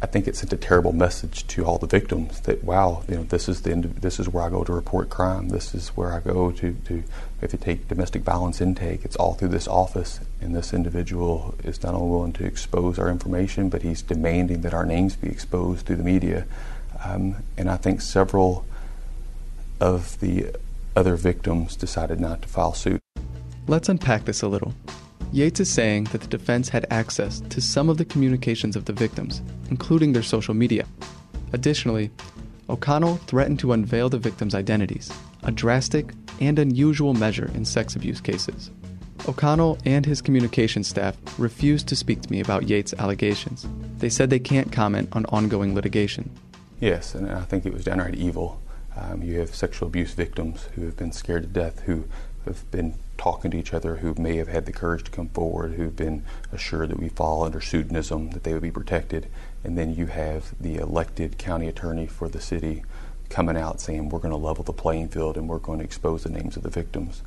I 0.02 0.08
think 0.08 0.28
it 0.28 0.36
sent 0.36 0.54
a 0.54 0.58
terrible 0.58 0.94
message 0.94 1.46
to 1.48 1.66
all 1.66 1.78
the 1.78 1.88
victims 1.88 2.40
that 2.42 2.64
wow, 2.64 3.04
you 3.10 3.18
know, 3.18 3.24
this 3.24 3.50
is 3.50 3.64
the 3.64 3.76
this 3.76 4.20
is 4.20 4.30
where 4.30 4.44
I 4.44 4.50
go 4.50 4.64
to 4.64 4.72
report 4.72 5.10
crime. 5.10 5.50
This 5.50 5.76
is 5.76 5.90
where 5.90 6.14
I 6.14 6.22
go 6.22 6.52
to 6.52 6.74
to 6.86 7.04
if 7.42 7.52
you 7.52 7.60
take 7.60 7.88
domestic 7.88 8.22
violence 8.22 8.62
intake, 8.62 9.04
it's 9.04 9.18
all 9.18 9.34
through 9.34 9.50
this 9.50 9.68
office. 9.68 10.22
And 10.42 10.56
this 10.56 10.74
individual 10.74 11.56
is 11.64 11.84
not 11.84 11.94
only 11.94 12.10
willing 12.10 12.34
to 12.34 12.46
expose 12.46 12.98
our 12.98 13.10
information, 13.10 13.70
but 13.70 13.84
he's 13.84 14.02
demanding 14.02 14.62
that 14.62 14.74
our 14.74 14.86
names 14.86 15.16
be 15.16 15.30
exposed 15.30 15.86
through 15.86 15.98
the 15.98 16.04
media. 16.04 16.46
Um, 17.06 17.38
and 17.58 17.70
I 17.70 17.78
think 17.78 18.02
several 18.02 18.66
of 19.80 20.20
the 20.20 20.48
other 20.96 21.16
victims 21.16 21.76
decided 21.76 22.20
not 22.20 22.42
to 22.42 22.48
file 22.48 22.74
suit. 22.74 23.00
Let's 23.68 23.88
unpack 23.88 24.26
this 24.26 24.42
a 24.42 24.48
little. 24.48 24.74
Yates 25.32 25.62
is 25.62 25.72
saying 25.72 26.06
that 26.06 26.22
the 26.22 26.28
defense 26.28 26.70
had 26.70 26.86
access 26.90 27.40
to 27.50 27.62
some 27.62 27.88
of 27.88 27.98
the 27.98 28.04
communications 28.04 28.76
of 28.76 28.86
the 28.86 28.94
victims, 28.94 29.42
including 29.70 30.12
their 30.12 30.24
social 30.24 30.54
media. 30.54 30.86
Additionally, 31.54 32.12
O'Connell 32.70 33.16
threatened 33.28 33.60
to 33.60 33.74
unveil 33.74 34.10
the 34.10 34.18
victims' 34.18 34.56
identities, 34.56 35.12
a 35.44 35.52
drastic 35.52 36.14
and 36.42 36.60
unusual 36.60 37.14
measure 37.14 37.50
in 37.54 37.64
sex 37.64 37.96
abuse 37.96 38.20
cases. 38.20 38.72
O'Connell 39.28 39.78
and 39.86 40.06
his 40.06 40.22
communications 40.22 40.88
staff 40.88 41.16
refused 41.38 41.88
to 41.88 41.96
speak 41.96 42.22
to 42.22 42.32
me 42.32 42.40
about 42.40 42.68
Yates' 42.68 42.94
allegations. 42.96 43.68
They 44.00 44.10
said 44.10 44.30
they 44.30 44.40
can't 44.40 44.72
comment 44.72 45.10
on 45.12 45.26
ongoing 45.28 45.76
litigation. 45.76 46.32
Yes, 46.80 47.14
and 47.14 47.32
I 47.32 47.42
think 47.42 47.66
it 47.66 47.74
was 47.74 47.84
downright 47.84 48.16
evil. 48.16 48.60
Um, 48.98 49.22
you 49.22 49.40
have 49.40 49.54
sexual 49.54 49.88
abuse 49.88 50.14
victims 50.14 50.68
who 50.76 50.86
have 50.86 50.98
been 50.98 51.12
scared 51.12 51.44
to 51.44 51.50
death, 51.50 51.82
who 51.82 52.06
have 52.46 52.70
been 52.72 52.96
talking 53.22 53.52
to 53.52 53.58
each 53.58 53.72
other 53.72 53.98
who 53.98 54.16
may 54.18 54.38
have 54.38 54.48
had 54.48 54.66
the 54.66 54.72
courage 54.72 55.04
to 55.04 55.12
come 55.12 55.30
forward, 55.30 55.74
who've 55.74 55.96
been 55.96 56.26
assured 56.52 56.90
that 56.90 57.00
we 57.00 57.08
fall 57.08 57.44
under 57.44 57.62
pseudonism, 57.62 58.32
that 58.32 58.44
they 58.44 58.54
would 58.54 58.64
be 58.64 58.72
protected. 58.72 59.28
And 59.64 59.78
then 59.78 59.94
you 59.94 60.08
have 60.08 60.56
the 60.60 60.78
elected 60.78 61.38
county 61.38 61.68
attorney 61.68 62.08
for 62.08 62.28
the 62.28 62.42
city 62.42 62.84
coming 63.30 63.56
out 63.56 63.80
saying, 63.80 64.10
we're 64.10 64.20
going 64.20 64.32
to 64.32 64.38
level 64.38 64.64
the 64.64 64.74
playing 64.74 65.10
field 65.10 65.38
and 65.38 65.48
we're 65.48 65.60
going 65.60 65.78
to 65.78 65.86
expose 65.86 66.24
the 66.24 66.30
names 66.30 66.58
of 66.58 66.64
the 66.64 66.70
victims. 66.72 67.22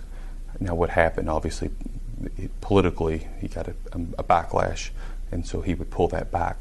Now, 0.60 0.74
what 0.74 0.90
happened, 0.90 1.28
obviously, 1.28 1.70
politically, 2.60 3.28
he 3.40 3.48
got 3.48 3.68
a, 3.68 3.74
a 4.18 4.24
backlash, 4.24 4.90
and 5.32 5.46
so 5.46 5.60
he 5.60 5.74
would 5.74 5.90
pull 5.90 6.08
that 6.08 6.30
back. 6.30 6.58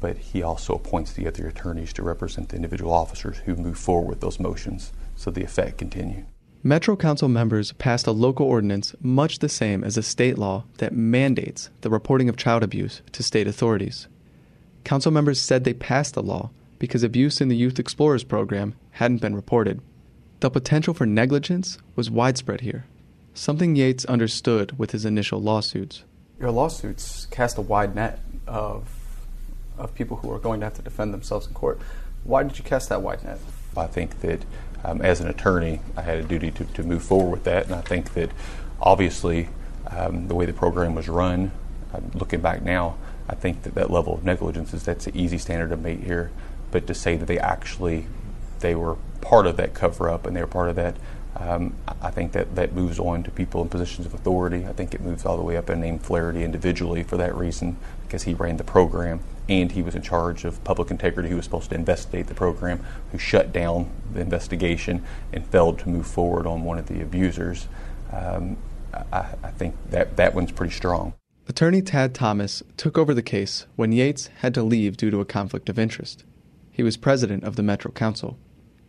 But 0.00 0.18
he 0.18 0.42
also 0.42 0.74
appoints 0.74 1.12
the 1.12 1.26
other 1.26 1.46
attorneys 1.46 1.92
to 1.94 2.02
represent 2.02 2.50
the 2.50 2.56
individual 2.56 2.92
officers 2.92 3.38
who 3.38 3.56
move 3.56 3.78
forward 3.78 4.08
with 4.08 4.20
those 4.20 4.38
motions 4.38 4.92
so 5.16 5.30
the 5.30 5.44
effect 5.44 5.78
continue. 5.78 6.24
Metro 6.62 6.96
Council 6.96 7.28
members 7.28 7.72
passed 7.72 8.06
a 8.06 8.12
local 8.12 8.46
ordinance 8.46 8.94
much 9.00 9.40
the 9.40 9.48
same 9.50 9.84
as 9.84 9.98
a 9.98 10.02
state 10.02 10.38
law 10.38 10.64
that 10.78 10.94
mandates 10.94 11.68
the 11.82 11.90
reporting 11.90 12.28
of 12.28 12.36
child 12.36 12.62
abuse 12.62 13.02
to 13.12 13.22
state 13.22 13.46
authorities. 13.46 14.08
Council 14.82 15.12
members 15.12 15.40
said 15.40 15.64
they 15.64 15.74
passed 15.74 16.14
the 16.14 16.22
law 16.22 16.50
because 16.78 17.02
abuse 17.02 17.40
in 17.40 17.48
the 17.48 17.56
Youth 17.56 17.78
Explorers 17.78 18.24
program 18.24 18.74
hadn't 18.92 19.20
been 19.20 19.34
reported. 19.34 19.80
The 20.40 20.50
potential 20.50 20.94
for 20.94 21.06
negligence 21.06 21.78
was 21.96 22.10
widespread 22.10 22.62
here, 22.62 22.86
something 23.34 23.76
Yates 23.76 24.04
understood 24.06 24.78
with 24.78 24.92
his 24.92 25.04
initial 25.04 25.40
lawsuits. 25.42 26.04
Your 26.40 26.50
lawsuits 26.50 27.26
cast 27.26 27.58
a 27.58 27.60
wide 27.60 27.94
net 27.94 28.20
of, 28.46 28.88
of 29.76 29.94
people 29.94 30.18
who 30.18 30.30
are 30.32 30.38
going 30.38 30.60
to 30.60 30.66
have 30.66 30.74
to 30.74 30.82
defend 30.82 31.12
themselves 31.12 31.46
in 31.46 31.54
court. 31.54 31.78
Why 32.22 32.42
did 32.42 32.58
you 32.58 32.64
cast 32.64 32.88
that 32.88 33.02
wide 33.02 33.22
net? 33.24 33.38
I 33.76 33.86
think 33.86 34.20
that 34.20 34.40
um, 34.84 35.00
as 35.02 35.20
an 35.20 35.28
attorney, 35.28 35.80
I 35.96 36.02
had 36.02 36.18
a 36.18 36.22
duty 36.22 36.50
to, 36.52 36.64
to 36.64 36.82
move 36.82 37.02
forward 37.02 37.30
with 37.30 37.44
that. 37.44 37.66
And 37.66 37.74
I 37.74 37.80
think 37.80 38.14
that 38.14 38.30
obviously 38.80 39.48
um, 39.88 40.28
the 40.28 40.34
way 40.34 40.46
the 40.46 40.52
program 40.52 40.94
was 40.94 41.08
run, 41.08 41.50
uh, 41.92 42.00
looking 42.14 42.40
back 42.40 42.62
now, 42.62 42.96
I 43.28 43.34
think 43.34 43.62
that 43.62 43.74
that 43.74 43.90
level 43.90 44.14
of 44.14 44.24
negligence 44.24 44.74
is 44.74 44.84
that's 44.84 45.06
an 45.06 45.16
easy 45.16 45.38
standard 45.38 45.70
to 45.70 45.76
meet 45.76 46.00
here. 46.00 46.30
But 46.70 46.86
to 46.86 46.94
say 46.94 47.16
that 47.16 47.26
they 47.26 47.38
actually 47.38 48.06
they 48.60 48.74
were 48.74 48.96
part 49.20 49.46
of 49.46 49.56
that 49.56 49.74
cover 49.74 50.08
up 50.08 50.26
and 50.26 50.36
they 50.36 50.40
were 50.40 50.46
part 50.46 50.68
of 50.68 50.76
that, 50.76 50.96
um, 51.36 51.74
I 52.00 52.10
think 52.10 52.32
that 52.32 52.54
that 52.54 52.72
moves 52.72 52.98
on 52.98 53.24
to 53.24 53.30
people 53.30 53.62
in 53.62 53.68
positions 53.68 54.06
of 54.06 54.14
authority. 54.14 54.66
I 54.66 54.72
think 54.72 54.94
it 54.94 55.00
moves 55.00 55.24
all 55.24 55.36
the 55.36 55.42
way 55.42 55.56
up 55.56 55.68
and 55.68 55.80
named 55.80 56.02
Flaherty 56.02 56.44
individually 56.44 57.02
for 57.02 57.16
that 57.16 57.34
reason 57.34 57.76
because 58.06 58.22
he 58.22 58.34
ran 58.34 58.56
the 58.56 58.64
program 58.64 59.20
and 59.48 59.72
he 59.72 59.82
was 59.82 59.94
in 59.94 60.02
charge 60.02 60.44
of 60.44 60.62
public 60.64 60.90
integrity, 60.90 61.28
who 61.28 61.36
was 61.36 61.44
supposed 61.44 61.70
to 61.70 61.74
investigate 61.74 62.28
the 62.28 62.34
program, 62.34 62.84
who 63.12 63.18
shut 63.18 63.52
down 63.52 63.90
the 64.12 64.20
investigation 64.20 65.04
and 65.32 65.46
failed 65.46 65.78
to 65.80 65.88
move 65.88 66.06
forward 66.06 66.46
on 66.46 66.64
one 66.64 66.78
of 66.78 66.86
the 66.86 67.02
abusers. 67.02 67.66
Um, 68.12 68.56
I, 69.12 69.26
I 69.42 69.50
think 69.50 69.74
that 69.90 70.16
that 70.16 70.34
one's 70.34 70.52
pretty 70.52 70.72
strong. 70.72 71.14
Attorney 71.46 71.82
Tad 71.82 72.14
Thomas 72.14 72.62
took 72.76 72.96
over 72.96 73.12
the 73.12 73.22
case 73.22 73.66
when 73.76 73.92
Yates 73.92 74.28
had 74.38 74.54
to 74.54 74.62
leave 74.62 74.96
due 74.96 75.10
to 75.10 75.20
a 75.20 75.26
conflict 75.26 75.68
of 75.68 75.78
interest. 75.78 76.24
He 76.70 76.82
was 76.82 76.96
president 76.96 77.44
of 77.44 77.56
the 77.56 77.62
Metro 77.62 77.90
Council. 77.90 78.38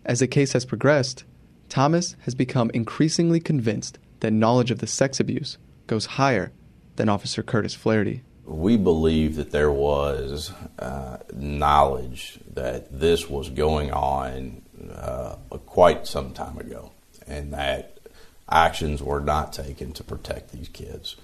As 0.06 0.20
the 0.20 0.28
case 0.28 0.54
has 0.54 0.64
progressed, 0.64 1.26
Thomas 1.70 2.16
has 2.22 2.36
become 2.36 2.72
increasingly 2.74 3.40
convinced 3.40 4.00
that 4.20 4.32
knowledge 4.32 4.72
of 4.72 4.80
the 4.80 4.88
sex 4.88 5.20
abuse 5.20 5.58
goes 5.88 6.06
higher 6.06 6.52
than 6.96 7.10
Officer 7.10 7.44
Curtis 7.44 7.74
Flaherty 7.74 8.24
we 8.46 8.78
believe 8.78 9.36
that 9.36 9.52
there 9.52 9.72
was 9.72 10.52
uh, 10.78 11.18
knowledge 11.34 12.40
that 12.54 13.00
this 13.00 13.28
was 13.30 13.50
going 13.50 13.92
on 13.92 14.62
uh, 14.94 15.36
quite 15.66 16.06
some 16.06 16.32
time 16.34 16.58
ago, 16.58 16.92
and 17.28 17.54
that 17.54 18.00
actions 18.50 19.02
were 19.02 19.20
not 19.20 19.52
taken 19.52 19.92
to 19.94 20.04
protect 20.04 20.52
these 20.52 20.70
kids. 20.70 21.16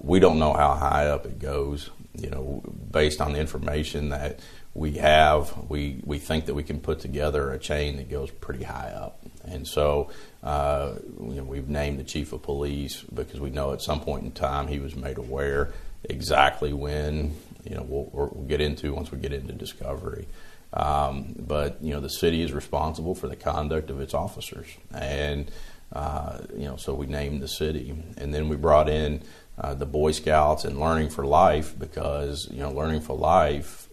We 0.00 0.18
don't 0.18 0.38
know 0.38 0.54
how 0.54 0.74
high 0.74 1.06
up 1.06 1.26
it 1.26 1.38
goes. 1.38 1.90
You 2.14 2.30
know, 2.30 2.62
based 2.90 3.20
on 3.20 3.32
the 3.32 3.40
information 3.40 4.10
that 4.10 4.40
we 4.74 4.92
have, 4.92 5.68
we, 5.68 6.00
we 6.04 6.18
think 6.18 6.46
that 6.46 6.54
we 6.54 6.62
can 6.62 6.80
put 6.80 7.00
together 7.00 7.50
a 7.50 7.58
chain 7.58 7.96
that 7.96 8.10
goes 8.10 8.30
pretty 8.30 8.64
high 8.64 8.90
up. 8.90 9.20
And 9.44 9.66
so, 9.66 10.10
uh, 10.42 10.94
you 11.20 11.34
know, 11.34 11.44
we've 11.44 11.68
named 11.68 11.98
the 11.98 12.04
chief 12.04 12.32
of 12.32 12.42
police 12.42 13.02
because 13.02 13.40
we 13.40 13.50
know 13.50 13.72
at 13.72 13.82
some 13.82 14.00
point 14.00 14.24
in 14.24 14.32
time 14.32 14.68
he 14.68 14.78
was 14.78 14.96
made 14.96 15.18
aware 15.18 15.72
exactly 16.04 16.72
when, 16.72 17.34
you 17.64 17.74
know, 17.74 17.82
we'll, 17.82 18.08
we'll 18.12 18.46
get 18.46 18.60
into 18.60 18.94
once 18.94 19.10
we 19.10 19.18
get 19.18 19.32
into 19.32 19.52
discovery. 19.52 20.26
Um, 20.74 21.34
but 21.38 21.82
you 21.82 21.92
know, 21.92 22.00
the 22.00 22.08
city 22.08 22.42
is 22.42 22.52
responsible 22.52 23.14
for 23.14 23.28
the 23.28 23.36
conduct 23.36 23.90
of 23.90 24.00
its 24.00 24.14
officers, 24.14 24.66
and 24.90 25.50
uh, 25.92 26.38
you 26.56 26.64
know, 26.64 26.76
so 26.76 26.94
we 26.94 27.06
named 27.06 27.42
the 27.42 27.48
city, 27.48 27.94
and 28.16 28.32
then 28.32 28.48
we 28.48 28.56
brought 28.56 28.88
in 28.88 29.22
uh, 29.58 29.74
the 29.74 29.84
Boy 29.84 30.12
Scouts 30.12 30.64
and 30.64 30.80
Learning 30.80 31.10
for 31.10 31.26
Life 31.26 31.78
because 31.78 32.48
you 32.50 32.60
know, 32.60 32.70
Learning 32.70 33.02
for 33.02 33.14
Life 33.14 33.88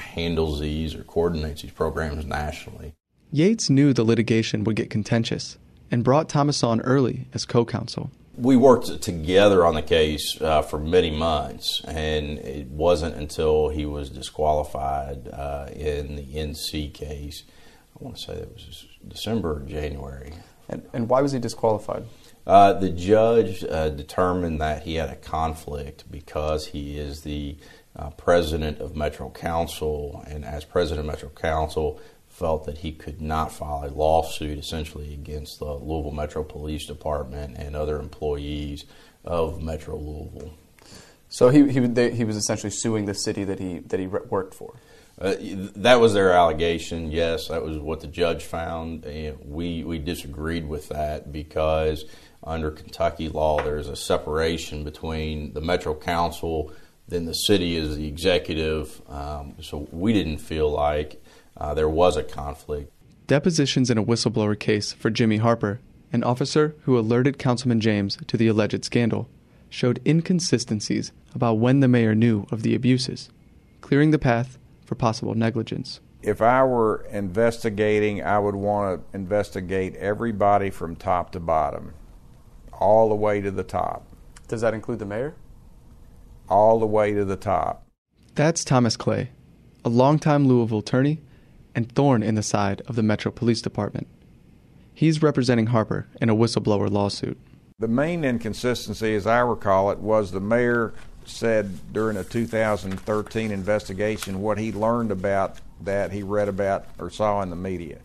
handles 0.00 0.60
these 0.60 0.94
or 0.94 1.04
coordinates 1.04 1.62
these 1.62 1.70
programs 1.70 2.24
nationally. 2.26 2.94
Yates 3.32 3.70
knew 3.70 3.92
the 3.92 4.04
litigation 4.04 4.64
would 4.64 4.76
get 4.76 4.90
contentious 4.90 5.56
and 5.90 6.02
brought 6.02 6.28
Thomas 6.28 6.62
on 6.62 6.80
early 6.80 7.28
as 7.32 7.44
co-counsel 7.44 8.10
we 8.40 8.56
worked 8.56 9.02
together 9.02 9.66
on 9.66 9.74
the 9.74 9.82
case 9.82 10.40
uh, 10.40 10.62
for 10.62 10.78
many 10.78 11.10
months, 11.10 11.82
and 11.86 12.38
it 12.38 12.68
wasn't 12.68 13.14
until 13.14 13.68
he 13.68 13.84
was 13.84 14.08
disqualified 14.08 15.28
uh, 15.28 15.68
in 15.74 16.16
the 16.16 16.22
NC 16.22 16.92
case. 16.94 17.42
I 17.94 18.02
want 18.02 18.16
to 18.16 18.22
say 18.22 18.32
it 18.34 18.50
was 18.52 18.86
December 19.06 19.58
or 19.58 19.60
January. 19.60 20.32
And, 20.68 20.88
and 20.92 21.08
why 21.08 21.20
was 21.20 21.32
he 21.32 21.38
disqualified? 21.38 22.04
Uh, 22.46 22.72
the 22.72 22.88
judge 22.88 23.62
uh, 23.64 23.90
determined 23.90 24.60
that 24.60 24.84
he 24.84 24.94
had 24.94 25.10
a 25.10 25.16
conflict 25.16 26.10
because 26.10 26.68
he 26.68 26.96
is 26.96 27.20
the 27.22 27.58
uh, 27.96 28.10
president 28.10 28.78
of 28.78 28.96
Metro 28.96 29.30
Council, 29.30 30.24
and 30.26 30.44
as 30.44 30.64
president 30.64 31.06
of 31.06 31.12
Metro 31.12 31.28
Council, 31.30 32.00
felt 32.28 32.64
that 32.64 32.78
he 32.78 32.92
could 32.92 33.20
not 33.20 33.52
file 33.52 33.84
a 33.84 33.90
lawsuit 33.90 34.58
essentially 34.58 35.12
against 35.12 35.58
the 35.58 35.74
Louisville 35.74 36.12
Metro 36.12 36.42
Police 36.42 36.86
Department 36.86 37.56
and 37.56 37.76
other 37.76 37.98
employees 37.98 38.84
of 39.24 39.62
Metro 39.62 39.96
Louisville. 39.96 40.54
So 41.28 41.50
he 41.50 41.70
he, 41.70 41.80
they, 41.80 42.10
he 42.10 42.24
was 42.24 42.36
essentially 42.36 42.70
suing 42.70 43.04
the 43.04 43.14
city 43.14 43.44
that 43.44 43.58
he 43.58 43.78
that 43.80 44.00
he 44.00 44.06
worked 44.06 44.54
for. 44.54 44.74
Uh, 45.20 45.34
that 45.76 46.00
was 46.00 46.14
their 46.14 46.32
allegation. 46.32 47.12
Yes, 47.12 47.48
that 47.48 47.62
was 47.62 47.78
what 47.78 48.00
the 48.00 48.06
judge 48.06 48.44
found. 48.44 49.04
And 49.04 49.38
we 49.44 49.84
we 49.84 49.98
disagreed 49.98 50.66
with 50.66 50.88
that 50.88 51.30
because 51.30 52.04
under 52.42 52.70
Kentucky 52.70 53.28
law, 53.28 53.62
there's 53.62 53.88
a 53.88 53.96
separation 53.96 54.82
between 54.82 55.52
the 55.52 55.60
Metro 55.60 55.94
Council, 55.94 56.72
then 57.10 57.26
the 57.26 57.34
city 57.34 57.76
is 57.76 57.96
the 57.96 58.06
executive. 58.06 59.02
Um, 59.08 59.56
so 59.60 59.88
we 59.90 60.12
didn't 60.12 60.38
feel 60.38 60.70
like 60.70 61.22
uh, 61.56 61.74
there 61.74 61.88
was 61.88 62.16
a 62.16 62.22
conflict. 62.22 62.92
Depositions 63.26 63.90
in 63.90 63.98
a 63.98 64.04
whistleblower 64.04 64.58
case 64.58 64.92
for 64.92 65.10
Jimmy 65.10 65.36
Harper, 65.36 65.80
an 66.12 66.24
officer 66.24 66.74
who 66.82 66.98
alerted 66.98 67.38
Councilman 67.38 67.80
James 67.80 68.18
to 68.26 68.36
the 68.36 68.48
alleged 68.48 68.84
scandal, 68.84 69.28
showed 69.68 70.00
inconsistencies 70.04 71.12
about 71.34 71.58
when 71.58 71.80
the 71.80 71.88
mayor 71.88 72.14
knew 72.14 72.46
of 72.50 72.62
the 72.62 72.74
abuses, 72.74 73.30
clearing 73.80 74.10
the 74.10 74.18
path 74.18 74.58
for 74.84 74.96
possible 74.96 75.34
negligence. 75.34 76.00
If 76.22 76.42
I 76.42 76.64
were 76.64 77.06
investigating, 77.10 78.22
I 78.22 78.38
would 78.38 78.56
want 78.56 79.00
to 79.12 79.16
investigate 79.16 79.94
everybody 79.96 80.70
from 80.70 80.96
top 80.96 81.32
to 81.32 81.40
bottom 81.40 81.94
all 82.72 83.08
the 83.08 83.14
way 83.14 83.40
to 83.40 83.50
the 83.50 83.62
top. 83.62 84.04
Does 84.48 84.62
that 84.62 84.74
include 84.74 84.98
the 84.98 85.06
mayor? 85.06 85.34
All 86.50 86.78
the 86.78 86.86
way 86.86 87.14
to 87.14 87.24
the 87.24 87.36
top. 87.36 87.86
That's 88.34 88.64
Thomas 88.64 88.96
Clay, 88.96 89.30
a 89.84 89.88
longtime 89.88 90.46
Louisville 90.46 90.80
attorney 90.80 91.20
and 91.74 91.90
thorn 91.92 92.22
in 92.22 92.34
the 92.34 92.42
side 92.42 92.82
of 92.86 92.96
the 92.96 93.02
Metro 93.02 93.30
Police 93.30 93.62
Department. 93.62 94.08
He's 94.92 95.22
representing 95.22 95.66
Harper 95.66 96.08
in 96.20 96.28
a 96.28 96.34
whistleblower 96.34 96.90
lawsuit. 96.90 97.38
The 97.78 97.88
main 97.88 98.24
inconsistency, 98.24 99.14
as 99.14 99.26
I 99.26 99.38
recall 99.38 99.90
it, 99.90 99.98
was 99.98 100.32
the 100.32 100.40
mayor 100.40 100.92
said 101.24 101.92
during 101.92 102.16
a 102.16 102.24
2013 102.24 103.50
investigation 103.50 104.42
what 104.42 104.58
he 104.58 104.72
learned 104.72 105.10
about 105.10 105.58
that 105.80 106.12
he 106.12 106.22
read 106.22 106.48
about 106.48 106.86
or 106.98 107.10
saw 107.10 107.40
in 107.40 107.50
the 107.50 107.56
media 107.56 107.98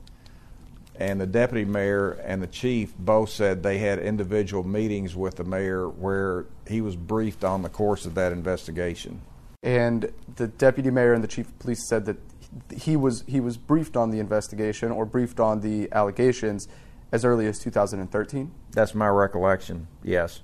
and 0.97 1.19
the 1.19 1.27
deputy 1.27 1.65
mayor 1.65 2.11
and 2.11 2.41
the 2.41 2.47
chief 2.47 2.93
both 2.97 3.29
said 3.29 3.63
they 3.63 3.77
had 3.79 3.99
individual 3.99 4.63
meetings 4.63 5.15
with 5.15 5.35
the 5.35 5.43
mayor 5.43 5.89
where 5.89 6.45
he 6.67 6.81
was 6.81 6.95
briefed 6.95 7.43
on 7.43 7.61
the 7.61 7.69
course 7.69 8.05
of 8.05 8.15
that 8.15 8.31
investigation. 8.31 9.21
And 9.61 10.11
the 10.35 10.47
deputy 10.47 10.91
mayor 10.91 11.13
and 11.13 11.23
the 11.23 11.27
chief 11.27 11.47
of 11.47 11.59
police 11.59 11.87
said 11.87 12.05
that 12.05 12.17
he 12.73 12.95
was 12.95 13.23
he 13.27 13.39
was 13.39 13.57
briefed 13.57 13.97
on 13.97 14.11
the 14.11 14.19
investigation 14.19 14.91
or 14.91 15.05
briefed 15.05 15.39
on 15.39 15.61
the 15.61 15.91
allegations 15.91 16.67
as 17.11 17.25
early 17.25 17.47
as 17.47 17.59
2013. 17.59 18.51
That's 18.71 18.95
my 18.95 19.07
recollection. 19.07 19.87
Yes. 20.03 20.41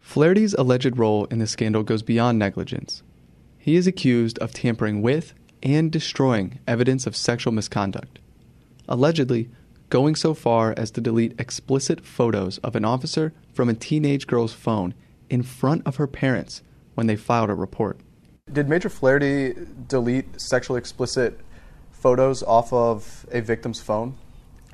Flaherty's 0.00 0.54
alleged 0.54 0.98
role 0.98 1.24
in 1.26 1.38
the 1.38 1.46
scandal 1.46 1.82
goes 1.82 2.02
beyond 2.02 2.38
negligence. 2.38 3.02
He 3.58 3.76
is 3.76 3.86
accused 3.86 4.38
of 4.40 4.52
tampering 4.52 5.00
with 5.00 5.32
and 5.62 5.90
destroying 5.90 6.58
evidence 6.68 7.06
of 7.06 7.16
sexual 7.16 7.52
misconduct. 7.52 8.18
Allegedly, 8.86 9.48
going 9.90 10.14
so 10.14 10.34
far 10.34 10.74
as 10.76 10.90
to 10.92 11.00
delete 11.00 11.38
explicit 11.38 12.04
photos 12.04 12.58
of 12.58 12.74
an 12.74 12.84
officer 12.84 13.32
from 13.52 13.68
a 13.68 13.74
teenage 13.74 14.26
girl's 14.26 14.52
phone 14.52 14.94
in 15.30 15.42
front 15.42 15.82
of 15.86 15.96
her 15.96 16.06
parents 16.06 16.62
when 16.94 17.06
they 17.06 17.16
filed 17.16 17.50
a 17.50 17.54
report. 17.54 17.98
Did 18.52 18.68
Major 18.68 18.88
Flaherty 18.88 19.54
delete 19.88 20.40
sexually 20.40 20.78
explicit 20.78 21.40
photos 21.90 22.42
off 22.42 22.72
of 22.72 23.26
a 23.30 23.40
victim's 23.40 23.80
phone? 23.80 24.16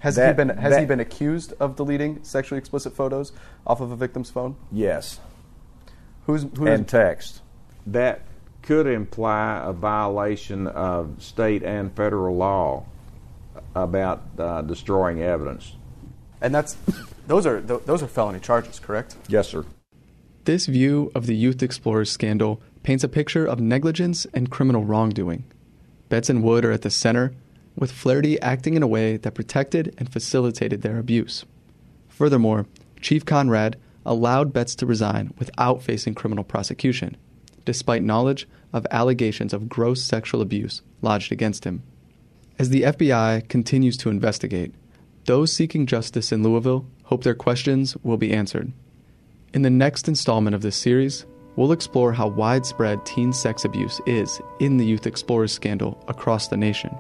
Has 0.01 0.16
that, 0.16 0.29
he 0.29 0.35
been 0.35 0.49
has 0.57 0.73
that, 0.73 0.81
he 0.81 0.87
been 0.87 1.01
accused 1.01 1.53
of 1.61 1.77
deleting 1.77 2.25
sexually 2.25 2.59
explicit 2.59 2.94
photos 2.94 3.33
off 3.66 3.81
of 3.81 3.92
a 3.92 3.96
victim's 3.96 4.31
phone? 4.31 4.57
Yes. 4.73 5.20
Who's, 6.27 6.42
who's 6.42 6.68
and 6.68 6.88
text. 6.88 7.42
That 7.87 8.23
could 8.62 8.87
imply 8.87 9.62
a 9.64 9.73
violation 9.73 10.66
of 10.66 11.23
state 11.23 11.62
and 11.62 11.94
federal 11.94 12.37
law 12.37 12.87
about 13.75 14.23
uh, 14.39 14.63
destroying 14.63 15.23
evidence. 15.23 15.77
And 16.41 16.55
that's 16.55 16.77
those 17.27 17.47
are 17.47 17.61
those 17.61 18.03
are 18.03 18.07
felony 18.07 18.41
charges, 18.41 18.79
correct? 18.79 19.17
Yes, 19.29 19.49
sir. 19.49 19.65
This 20.45 20.67
view 20.67 21.13
of 21.15 21.27
the 21.27 21.37
Youth 21.37 21.63
Explorers 21.63 22.11
scandal 22.11 22.63
paints 22.83 23.05
a 23.05 23.09
picture 23.09 23.45
of 23.45 23.61
negligence 23.61 24.27
and 24.33 24.51
criminal 24.51 24.85
wrongdoing. 24.85 25.45
Betts 26.09 26.31
and 26.31 26.43
Wood 26.43 26.65
are 26.65 26.73
at 26.73 26.83
the 26.83 26.91
center, 26.91 27.35
with 27.77 27.93
Flaherty 27.93 28.41
acting 28.41 28.75
in 28.75 28.83
a 28.83 28.89
way 28.89 29.19
that 29.19 29.35
protected 29.35 29.95
and 29.99 30.11
facilitated 30.11 30.83
their 30.83 30.99
abuse. 30.99 31.45
Furthermore, 32.09 32.67
Chief 33.01 33.25
Conrad 33.25 33.77
allowed 34.05 34.53
Betts 34.53 34.75
to 34.77 34.87
resign 34.87 35.33
without 35.39 35.83
facing 35.83 36.15
criminal 36.15 36.43
prosecution, 36.43 37.17
despite 37.65 38.03
knowledge 38.03 38.49
of 38.73 38.87
allegations 38.91 39.53
of 39.53 39.69
gross 39.69 40.03
sexual 40.03 40.41
abuse 40.41 40.83
lodged 41.03 41.33
against 41.33 41.65
him. 41.65 41.83
As 42.61 42.68
the 42.68 42.83
FBI 42.83 43.49
continues 43.49 43.96
to 43.96 44.11
investigate, 44.11 44.75
those 45.25 45.51
seeking 45.51 45.87
justice 45.87 46.31
in 46.31 46.42
Louisville 46.42 46.85
hope 47.05 47.25
their 47.25 47.35
questions 47.35 47.96
will 48.03 48.18
be 48.18 48.35
answered. 48.35 48.70
In 49.55 49.62
the 49.62 49.70
next 49.70 50.09
installment 50.09 50.55
of 50.55 50.61
this 50.61 50.77
series, 50.77 51.25
we'll 51.57 51.73
explore 51.73 52.12
how 52.12 52.29
widespread 52.29 53.07
teen 53.07 53.33
sex 53.33 53.64
abuse 53.64 53.99
is 54.05 54.42
in 54.59 54.77
the 54.77 54.85
Youth 54.85 55.07
Explorers 55.07 55.53
scandal 55.53 56.05
across 56.07 56.49
the 56.49 56.57
nation. 56.59 56.94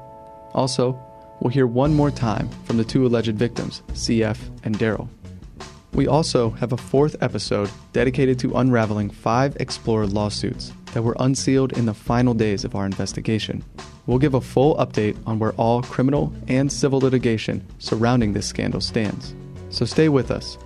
Also, 0.54 0.98
we'll 1.40 1.52
hear 1.52 1.66
one 1.66 1.92
more 1.92 2.10
time 2.10 2.48
from 2.64 2.78
the 2.78 2.84
two 2.84 3.04
alleged 3.04 3.36
victims, 3.36 3.82
CF 3.92 4.38
and 4.64 4.78
Daryl. 4.78 5.10
We 5.92 6.06
also 6.06 6.48
have 6.52 6.72
a 6.72 6.78
fourth 6.78 7.22
episode 7.22 7.70
dedicated 7.92 8.38
to 8.38 8.56
unraveling 8.56 9.10
five 9.10 9.58
Explorer 9.60 10.06
lawsuits 10.06 10.72
that 10.94 11.02
were 11.02 11.16
unsealed 11.20 11.76
in 11.76 11.84
the 11.84 11.92
final 11.92 12.32
days 12.32 12.64
of 12.64 12.74
our 12.74 12.86
investigation. 12.86 13.62
We'll 14.10 14.18
give 14.18 14.34
a 14.34 14.40
full 14.40 14.74
update 14.74 15.16
on 15.24 15.38
where 15.38 15.52
all 15.52 15.82
criminal 15.82 16.32
and 16.48 16.72
civil 16.72 16.98
litigation 16.98 17.64
surrounding 17.78 18.32
this 18.32 18.44
scandal 18.44 18.80
stands. 18.80 19.36
So 19.68 19.84
stay 19.84 20.08
with 20.08 20.32
us. 20.32 20.58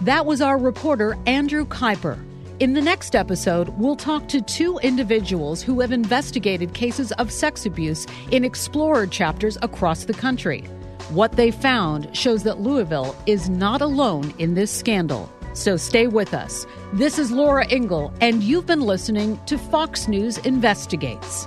That 0.00 0.26
was 0.26 0.40
our 0.40 0.58
reporter, 0.58 1.16
Andrew 1.24 1.66
Keiper. 1.66 2.18
In 2.58 2.72
the 2.72 2.80
next 2.80 3.14
episode, 3.14 3.68
we'll 3.78 3.94
talk 3.94 4.26
to 4.30 4.40
two 4.40 4.78
individuals 4.78 5.62
who 5.62 5.78
have 5.78 5.92
investigated 5.92 6.74
cases 6.74 7.12
of 7.12 7.30
sex 7.30 7.64
abuse 7.64 8.08
in 8.32 8.44
Explorer 8.44 9.06
chapters 9.06 9.56
across 9.62 10.06
the 10.06 10.12
country. 10.12 10.62
What 11.10 11.36
they 11.36 11.52
found 11.52 12.16
shows 12.16 12.42
that 12.42 12.58
Louisville 12.58 13.14
is 13.24 13.48
not 13.48 13.80
alone 13.80 14.34
in 14.38 14.54
this 14.54 14.72
scandal. 14.72 15.30
So 15.52 15.76
stay 15.76 16.08
with 16.08 16.34
us. 16.34 16.66
This 16.92 17.20
is 17.20 17.30
Laura 17.30 17.68
Ingle, 17.68 18.12
and 18.20 18.42
you've 18.42 18.66
been 18.66 18.80
listening 18.80 19.38
to 19.46 19.58
Fox 19.58 20.08
News 20.08 20.38
Investigates. 20.38 21.46